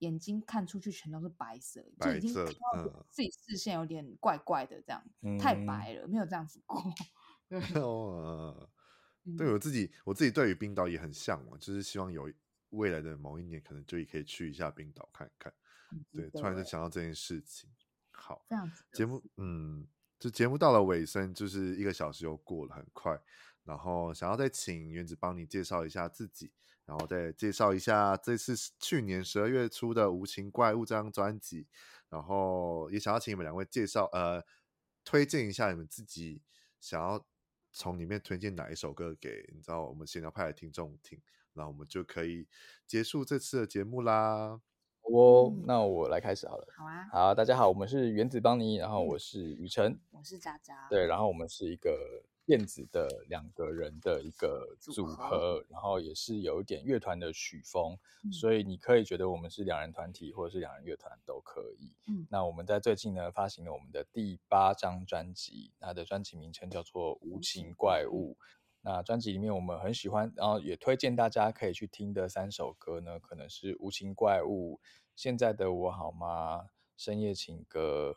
[0.00, 2.54] 眼睛看出去全都是白色，白色就已经看
[2.84, 6.82] 到自己视线有点怪怪的这样，嗯、太白了，没有这样子过。
[7.74, 8.70] 对，哦、
[9.36, 12.32] 对我自己，我自己对于冰岛也很向往，就是希望有
[12.70, 15.52] 未来的某一年，可能就也可以去一下冰岛看一看。
[15.92, 17.70] 嗯、对，突然就想到这件事情。
[18.10, 19.86] 好，这样子节目，嗯，
[20.18, 23.20] 就节目到了尾声，就是一个小时又过了，很快。
[23.64, 26.50] 然后想要再请原子帮你介绍一下自己，
[26.84, 31.68] 然后再介绍一下这次去年十二月初的《无情怪物》这张专辑，
[32.08, 34.42] 然后也想要请你们两位介绍呃
[35.04, 36.42] 推荐一下你们自己
[36.80, 37.24] 想要
[37.72, 41.20] 从里面推荐哪一首歌给你知道我们闲聊派的听众听，
[41.54, 42.46] 然后我们就可以
[42.86, 44.60] 结束这次的节目啦。
[45.02, 46.68] 哦，那我来开始好了。
[46.76, 52.24] 好啊，好，大家好，我们是原子邦尼，然后我是雨辰，我是渣渣，对，然后我们是一个。
[52.44, 61.94] 电子的两个人的一个组合，然后也是有一点乐团的曲风，嗯、所以你可以觉得我们是两人团体或者是两人乐团都可以。
[62.08, 68.36] 嗯，那我们在最近呢发行了我们的第八张专辑，它的专辑名称叫做《无情怪物》。
[68.84, 74.74] 那专辑里面我们很喜欢，然后也推荐大家可以去听的三首歌呢，可能是《无情怪物》、
[75.14, 76.58] 《现在的我好吗》、
[76.96, 78.16] 《深夜情歌》。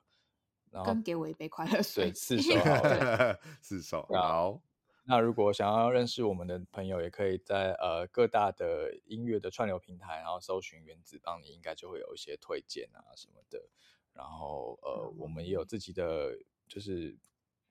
[0.84, 4.62] 跟给我一杯快乐水，对，四首 好，对四首好。
[5.08, 13.70] 那如果想要认识我们的朋友，也可以在呃各大的音乐的串流平台，然后搜寻原子帮你，应该就会有一些推荐啊什么的。
[14.14, 16.36] 然后呃，我们也有自己的，
[16.68, 17.16] 就是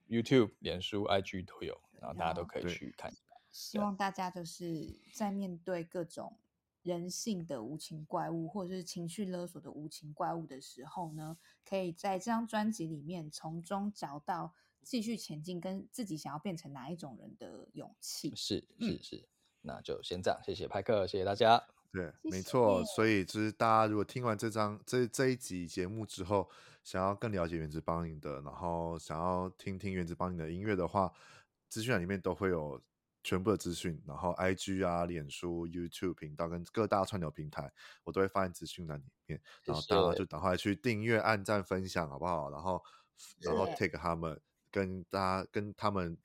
[0.07, 3.11] YouTube、脸书、IG 都有，然后大家都可以去看。
[3.51, 6.37] 希望大家就是在面对各种。
[6.85, 11.35] 人性的无情怪物，或者是情绪勒索的无情怪物的时候呢，
[11.67, 18.31] 可以在这张专辑里面从中找到继续前进，跟自己想要变成哪一种人的勇气。
[18.35, 19.27] 是是是，嗯、
[19.61, 21.61] 那就先这样，谢谢派克，谢谢大家。
[21.91, 22.85] 对，没错。
[22.85, 26.47] 所以就是大家如果听完这张这这一集节目之后，
[26.83, 31.11] 想要更了解元植帮你的，然后想要听听元植帮你的音乐的话，
[31.67, 32.79] 资讯栏里面都会有。
[33.25, 37.73] 全部的资讯，然后 IG 啊、脸书、YouTube 频道跟各大串流平台，
[38.03, 39.41] 我都会放在资讯栏里面。
[39.63, 42.51] 然后大家就赶快去订阅、按赞、分享，好不好？
[42.51, 42.83] 然后，
[43.39, 44.39] 然后 take 他们，
[44.69, 46.15] 跟大家跟他们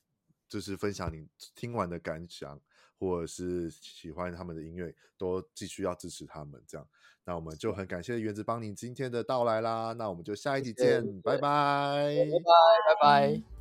[0.47, 2.61] 就是分享你听完的感想，
[2.99, 6.63] 或者是喜欢他们的音乐，都继续要支持他们。
[6.67, 6.87] 这样，
[7.25, 9.95] 那我们就很感谢原子帮你今天的到来啦。
[9.95, 13.60] 那我们就下一集见，拜拜，拜拜，拜拜。